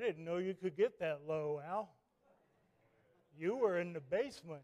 I 0.00 0.02
didn't 0.02 0.24
know 0.24 0.38
you 0.38 0.54
could 0.54 0.78
get 0.78 0.98
that 1.00 1.20
low, 1.28 1.60
Al. 1.62 1.90
You 3.38 3.56
were 3.56 3.78
in 3.78 3.92
the 3.92 4.00
basement. 4.00 4.62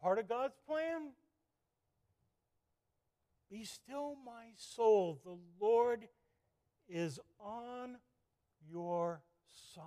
Part 0.00 0.18
of 0.18 0.26
God's 0.26 0.56
plan? 0.66 1.10
Be 3.50 3.64
still, 3.64 4.16
my 4.24 4.46
soul. 4.56 5.20
The 5.22 5.36
Lord 5.60 6.08
is 6.88 7.20
on 7.38 7.96
your 8.66 9.20
side. 9.74 9.84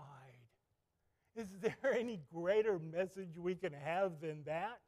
Is 1.36 1.48
there 1.60 1.94
any 1.98 2.22
greater 2.32 2.78
message 2.78 3.36
we 3.36 3.56
can 3.56 3.74
have 3.74 4.22
than 4.22 4.44
that? 4.46 4.80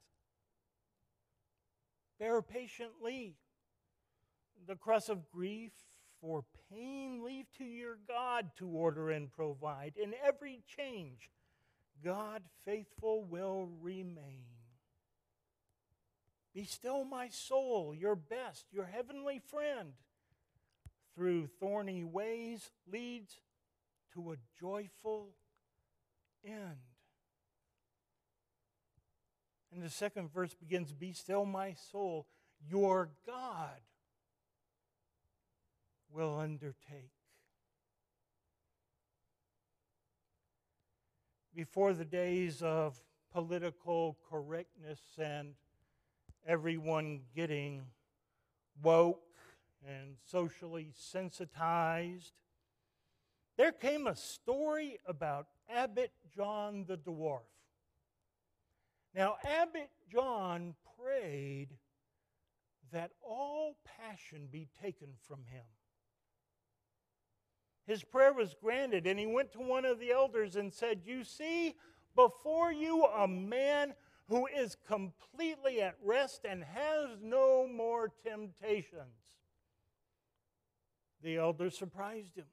Bear 2.20 2.44
patiently 2.44 3.38
the 4.68 4.76
cross 4.76 5.10
of 5.10 5.32
grief 5.32 5.72
for 6.22 6.44
pain, 6.70 7.24
leave 7.26 7.48
to 7.58 7.64
your 7.64 7.98
God 8.08 8.52
to 8.58 8.68
order 8.68 9.10
and 9.10 9.32
provide. 9.32 9.94
In 10.02 10.14
every 10.26 10.62
change, 10.78 11.32
God 12.04 12.44
faithful 12.64 13.24
will 13.24 13.70
remain. 13.82 14.46
Be 16.54 16.66
still, 16.66 17.06
my 17.06 17.30
soul, 17.30 17.96
your 17.96 18.16
best, 18.16 18.66
your 18.72 18.86
heavenly 18.86 19.40
friend, 19.40 19.94
through 21.16 21.48
thorny 21.60 22.04
ways 22.04 22.72
leads 22.92 23.40
to 24.14 24.32
a 24.32 24.36
joyful 24.60 25.30
end. 26.46 26.78
And 29.74 29.82
the 29.82 29.90
second 29.90 30.34
verse 30.34 30.54
begins 30.54 30.92
Be 30.92 31.14
still, 31.14 31.46
my 31.46 31.76
soul, 31.92 32.28
your 32.70 33.10
God 33.26 33.80
will 36.14 36.38
undertake. 36.38 37.12
Before 41.56 41.94
the 41.94 42.06
days 42.06 42.62
of 42.62 43.02
political 43.32 44.18
correctness 44.30 45.00
and 45.18 45.54
everyone 46.46 47.22
getting 47.36 47.84
woke 48.82 49.22
and 49.88 50.16
socially 50.26 50.92
sensitized, 50.96 52.34
there 53.58 53.72
came 53.72 54.08
a 54.08 54.16
story 54.16 55.00
about 55.06 55.48
Abbot 55.70 56.12
John 56.36 56.86
the 56.88 56.98
Dwarf. 56.98 57.42
Now, 59.14 59.36
Abbot 59.44 59.90
John 60.10 60.76
prayed 60.98 61.70
that 62.92 63.12
all 63.22 63.76
passion 64.00 64.48
be 64.50 64.68
taken 64.82 65.10
from 65.28 65.44
him. 65.46 65.64
His 67.92 68.06
prayer 68.06 68.32
was 68.32 68.56
granted, 68.62 69.06
and 69.06 69.20
he 69.20 69.26
went 69.26 69.52
to 69.52 69.60
one 69.60 69.84
of 69.84 70.00
the 70.00 70.12
elders 70.12 70.56
and 70.56 70.74
said, 70.74 71.02
You 71.06 71.26
see 71.26 71.76
before 72.16 72.72
you 72.72 73.04
a 73.04 73.28
man 73.28 73.96
who 74.30 74.48
is 74.48 74.78
completely 74.88 75.82
at 75.82 75.98
rest 76.02 76.46
and 76.48 76.64
has 76.64 77.18
no 77.22 77.68
more 77.68 78.10
temptations. 78.26 79.36
The 81.22 81.36
elder 81.36 81.70
surprised 81.70 82.38
him. 82.38 82.46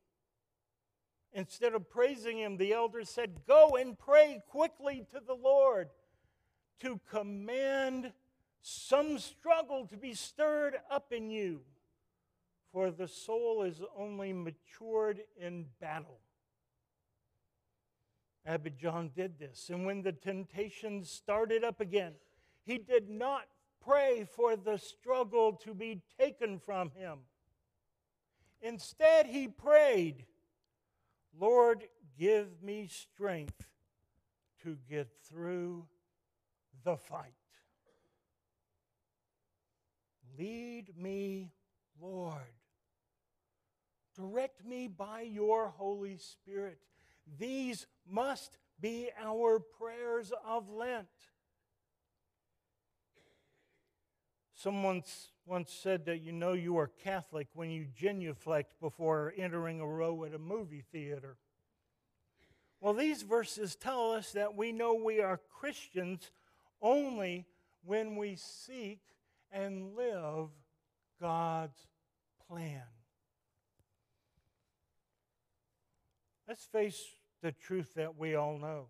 Instead 1.33 1.73
of 1.73 1.89
praising 1.89 2.39
him, 2.39 2.57
the 2.57 2.73
elder 2.73 3.05
said, 3.05 3.47
Go 3.47 3.77
and 3.79 3.97
pray 3.97 4.43
quickly 4.49 5.07
to 5.13 5.21
the 5.25 5.35
Lord 5.35 5.91
to 6.81 7.01
command 7.09 8.13
some 8.61 9.21
struggle 9.21 9.87
to 9.87 9.97
be 9.97 10.15
stirred 10.15 10.75
up 10.91 11.13
in 11.13 11.31
you, 11.31 11.61
for 12.73 12.91
the 12.91 13.09
soul 13.09 13.63
is 13.63 13.81
only 13.97 14.33
matured 14.33 15.21
in 15.41 15.67
battle. 15.81 16.21
Abijah 18.47 19.11
did 19.15 19.39
this, 19.39 19.69
and 19.71 19.85
when 19.85 20.03
the 20.03 20.13
temptations 20.13 21.11
started 21.11 21.65
up 21.65 21.81
again, 21.81 22.15
he 22.65 22.79
did 22.79 23.11
not 23.11 23.43
pray 23.85 24.27
for 24.31 24.57
the 24.57 24.79
struggle 24.79 25.53
to 25.53 25.75
be 25.75 26.03
taken 26.19 26.59
from 26.59 26.91
him. 26.91 27.19
Instead, 28.61 29.27
he 29.27 29.49
prayed, 29.49 30.25
Lord, 31.39 31.85
give 32.19 32.63
me 32.63 32.89
strength 32.89 33.65
to 34.63 34.77
get 34.89 35.09
through 35.29 35.87
the 36.85 36.97
fight. 36.97 37.33
Lead 40.39 40.97
me, 40.97 41.53
Lord. 42.01 42.58
Direct 44.19 44.65
me 44.65 44.89
by 44.89 45.21
your 45.21 45.69
Holy 45.69 46.17
Spirit. 46.17 46.81
These 47.39 47.87
must 48.11 48.59
be 48.81 49.11
our 49.23 49.61
prayers 49.61 50.33
of 50.45 50.69
Lent. 50.69 51.07
Someone 54.55 55.05
once 55.47 55.73
said 55.73 56.05
that 56.07 56.21
you 56.21 56.33
know 56.33 56.53
you 56.53 56.79
are 56.79 56.91
Catholic 57.05 57.47
when 57.55 57.71
you 57.71 57.87
genuflect 57.95 58.75
before 58.81 59.33
entering 59.37 59.81
a 59.81 59.87
row 59.87 60.25
at 60.25 60.35
a 60.35 60.39
movie 60.39 60.83
theater. 60.91 61.37
Well, 62.81 62.95
these 62.95 63.23
verses 63.23 63.77
tell 63.77 64.11
us 64.11 64.33
that 64.33 64.57
we 64.57 64.73
know 64.73 64.95
we 64.95 65.21
are 65.21 65.41
Christians 65.61 66.33
only 66.83 67.47
when 67.85 68.17
we 68.17 68.35
seek 68.35 69.01
and 69.53 69.95
live 69.95 70.49
God's 71.21 71.87
plan. 72.49 72.83
Let's 76.49 76.65
face 76.65 77.05
the 77.43 77.53
truth 77.53 77.93
that 77.97 78.17
we 78.17 78.35
all 78.35 78.59
know. 78.59 78.87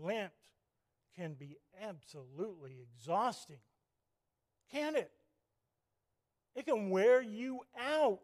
Lent 0.00 0.30
can 1.16 1.34
be 1.34 1.56
absolutely 1.82 2.76
exhausting, 2.80 3.58
can 4.70 4.94
it? 4.94 5.10
It 6.54 6.66
can 6.66 6.88
wear 6.90 7.20
you 7.20 7.60
out. 7.78 8.20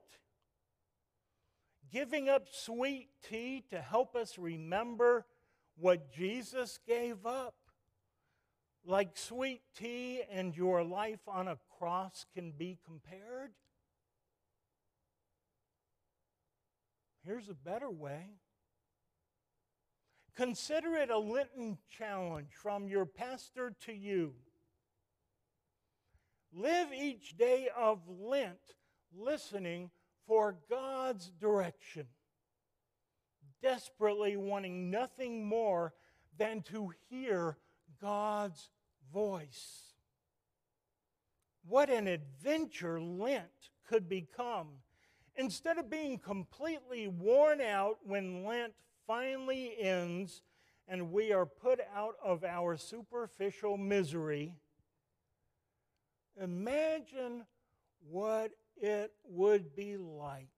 Giving 1.90 2.28
up 2.28 2.46
sweet 2.50 3.08
tea 3.28 3.64
to 3.70 3.80
help 3.80 4.14
us 4.14 4.38
remember 4.38 5.26
what 5.76 6.12
Jesus 6.12 6.78
gave 6.86 7.26
up, 7.26 7.54
like 8.84 9.16
sweet 9.16 9.62
tea 9.76 10.22
and 10.30 10.56
your 10.56 10.84
life 10.84 11.20
on 11.26 11.48
a 11.48 11.58
cross 11.78 12.24
can 12.34 12.52
be 12.52 12.78
compared. 12.86 13.52
Here's 17.28 17.50
a 17.50 17.54
better 17.54 17.90
way. 17.90 18.24
Consider 20.34 20.94
it 20.94 21.10
a 21.10 21.18
Lenten 21.18 21.76
challenge 21.90 22.48
from 22.54 22.88
your 22.88 23.04
pastor 23.04 23.76
to 23.84 23.92
you. 23.92 24.32
Live 26.54 26.88
each 26.90 27.36
day 27.36 27.68
of 27.76 28.00
Lent 28.08 28.76
listening 29.14 29.90
for 30.26 30.56
God's 30.70 31.28
direction, 31.38 32.06
desperately 33.60 34.38
wanting 34.38 34.90
nothing 34.90 35.46
more 35.46 35.92
than 36.38 36.62
to 36.62 36.94
hear 37.10 37.58
God's 38.00 38.70
voice. 39.12 39.92
What 41.68 41.90
an 41.90 42.06
adventure 42.06 42.98
Lent 42.98 43.68
could 43.86 44.08
become 44.08 44.68
instead 45.38 45.78
of 45.78 45.88
being 45.88 46.18
completely 46.18 47.06
worn 47.06 47.60
out 47.60 47.98
when 48.04 48.44
Lent 48.44 48.74
finally 49.06 49.74
ends 49.80 50.42
and 50.88 51.12
we 51.12 51.32
are 51.32 51.46
put 51.46 51.80
out 51.94 52.16
of 52.22 52.44
our 52.44 52.76
superficial 52.76 53.78
misery, 53.78 54.52
imagine 56.40 57.46
what 58.10 58.50
it 58.76 59.12
would 59.24 59.74
be 59.76 59.96
like 59.96 60.48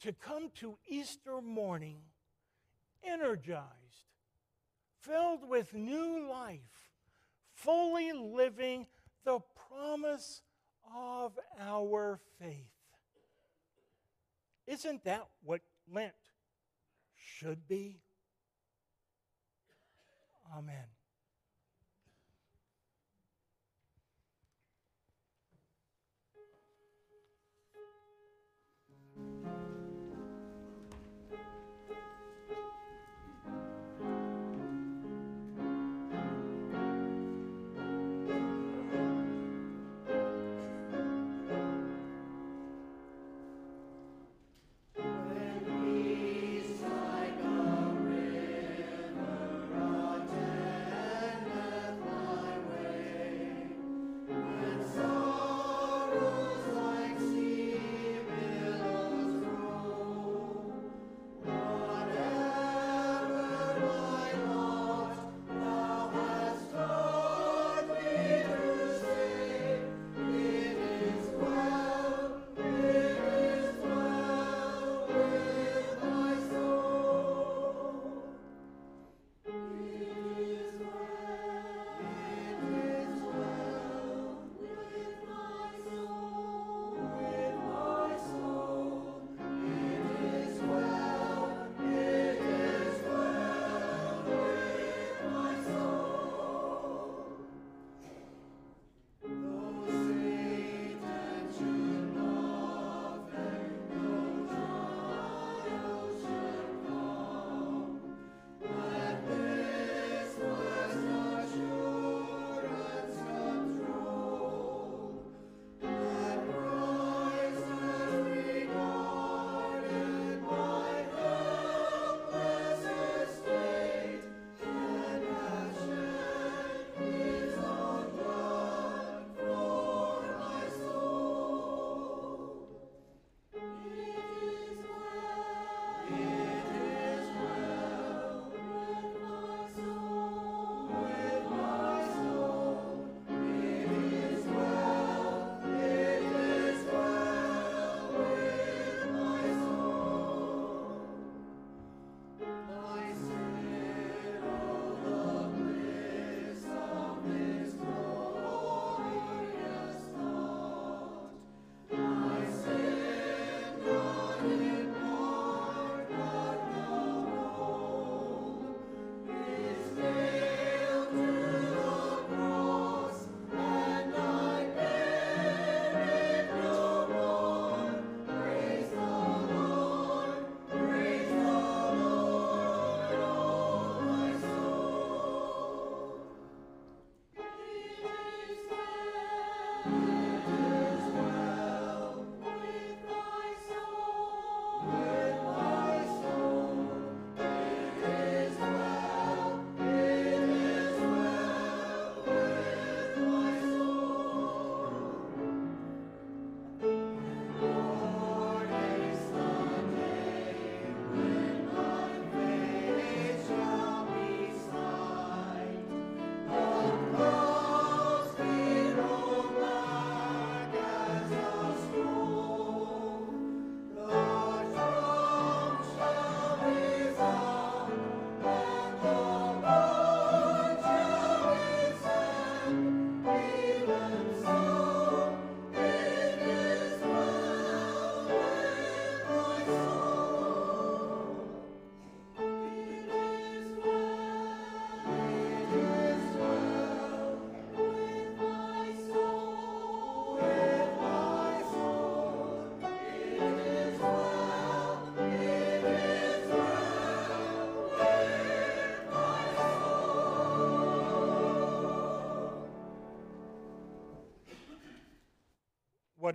to 0.00 0.12
come 0.12 0.50
to 0.56 0.76
Easter 0.86 1.40
morning 1.40 2.00
energized, 3.04 3.62
filled 5.00 5.48
with 5.48 5.72
new 5.72 6.28
life, 6.28 6.60
fully 7.54 8.12
living 8.12 8.86
the 9.24 9.38
promise 9.68 10.42
of 10.94 11.38
our 11.60 12.18
faith. 12.40 12.75
Isn't 14.66 15.04
that 15.04 15.26
what 15.42 15.60
Lent 15.92 16.12
should 17.16 17.68
be? 17.68 18.00
Amen. 20.56 20.95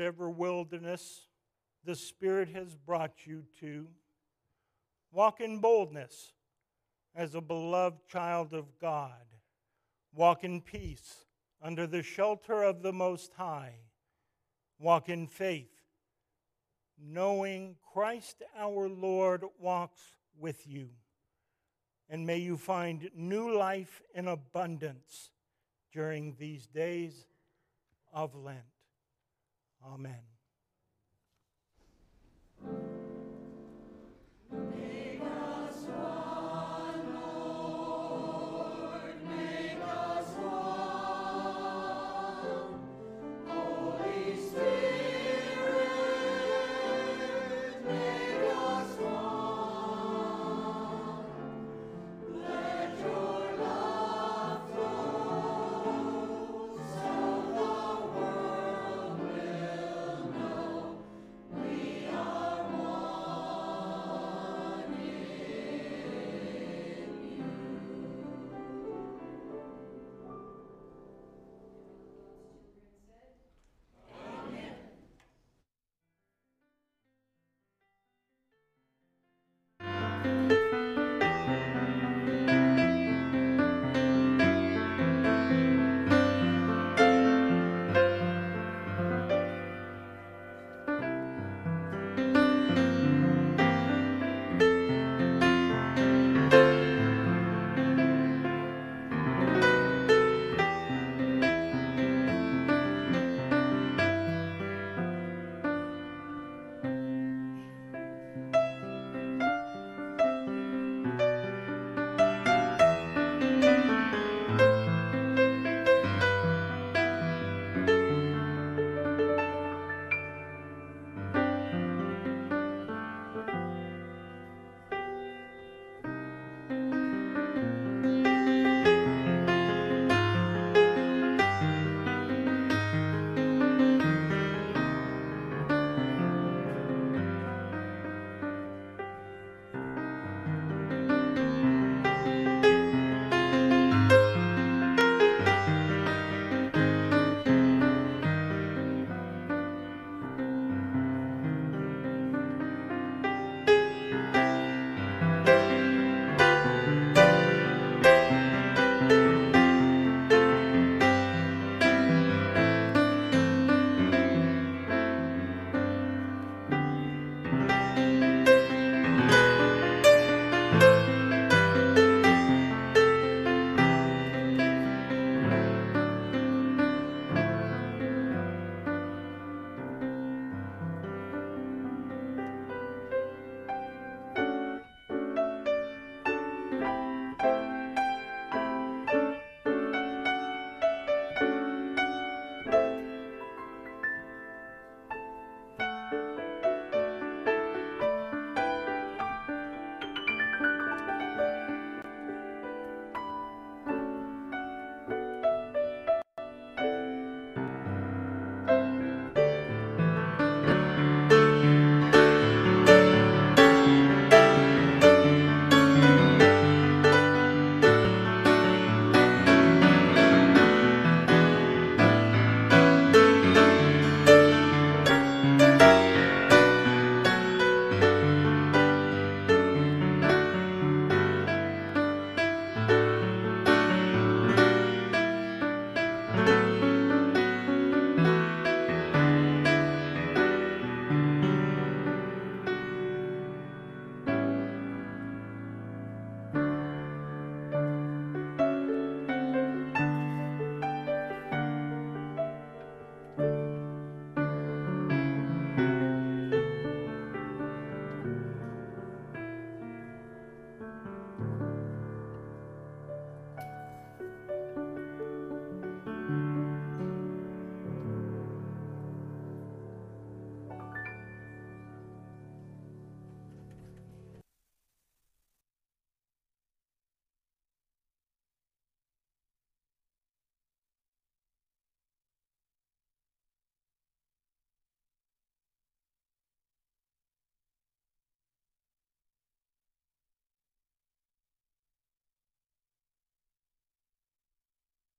Whatever 0.02 0.32
wilderness 0.32 1.28
the 1.86 1.94
Spirit 1.94 2.50
has 2.50 2.74
brought 2.74 3.28
you 3.28 3.44
to. 3.60 3.86
Walk 5.12 5.40
in 5.40 5.60
boldness 5.60 6.34
as 7.14 7.36
a 7.36 7.42
beloved 7.42 8.00
child 8.10 8.52
of 8.52 8.80
God. 8.80 9.22
Walk 10.12 10.44
in 10.44 10.60
peace 10.60 11.26
under 11.62 11.86
the 11.86 12.02
shelter 12.02 12.64
of 12.64 12.82
the 12.82 12.92
Most 12.92 13.34
High. 13.38 13.76
Walk 14.80 15.08
in 15.08 15.28
faith, 15.28 15.70
knowing 17.00 17.76
Christ 17.94 18.42
our 18.58 18.90
Lord 18.90 19.44
walks 19.60 20.02
with 20.36 20.66
you. 20.66 20.90
And 22.10 22.26
may 22.26 22.40
you 22.40 22.58
find 22.58 23.08
new 23.16 23.56
life 23.56 24.02
in 24.16 24.28
abundance 24.28 25.30
during 25.94 26.38
these 26.40 26.66
days 26.66 27.28
of 28.12 28.34
Lent. 28.34 28.71
Amen. 29.84 30.31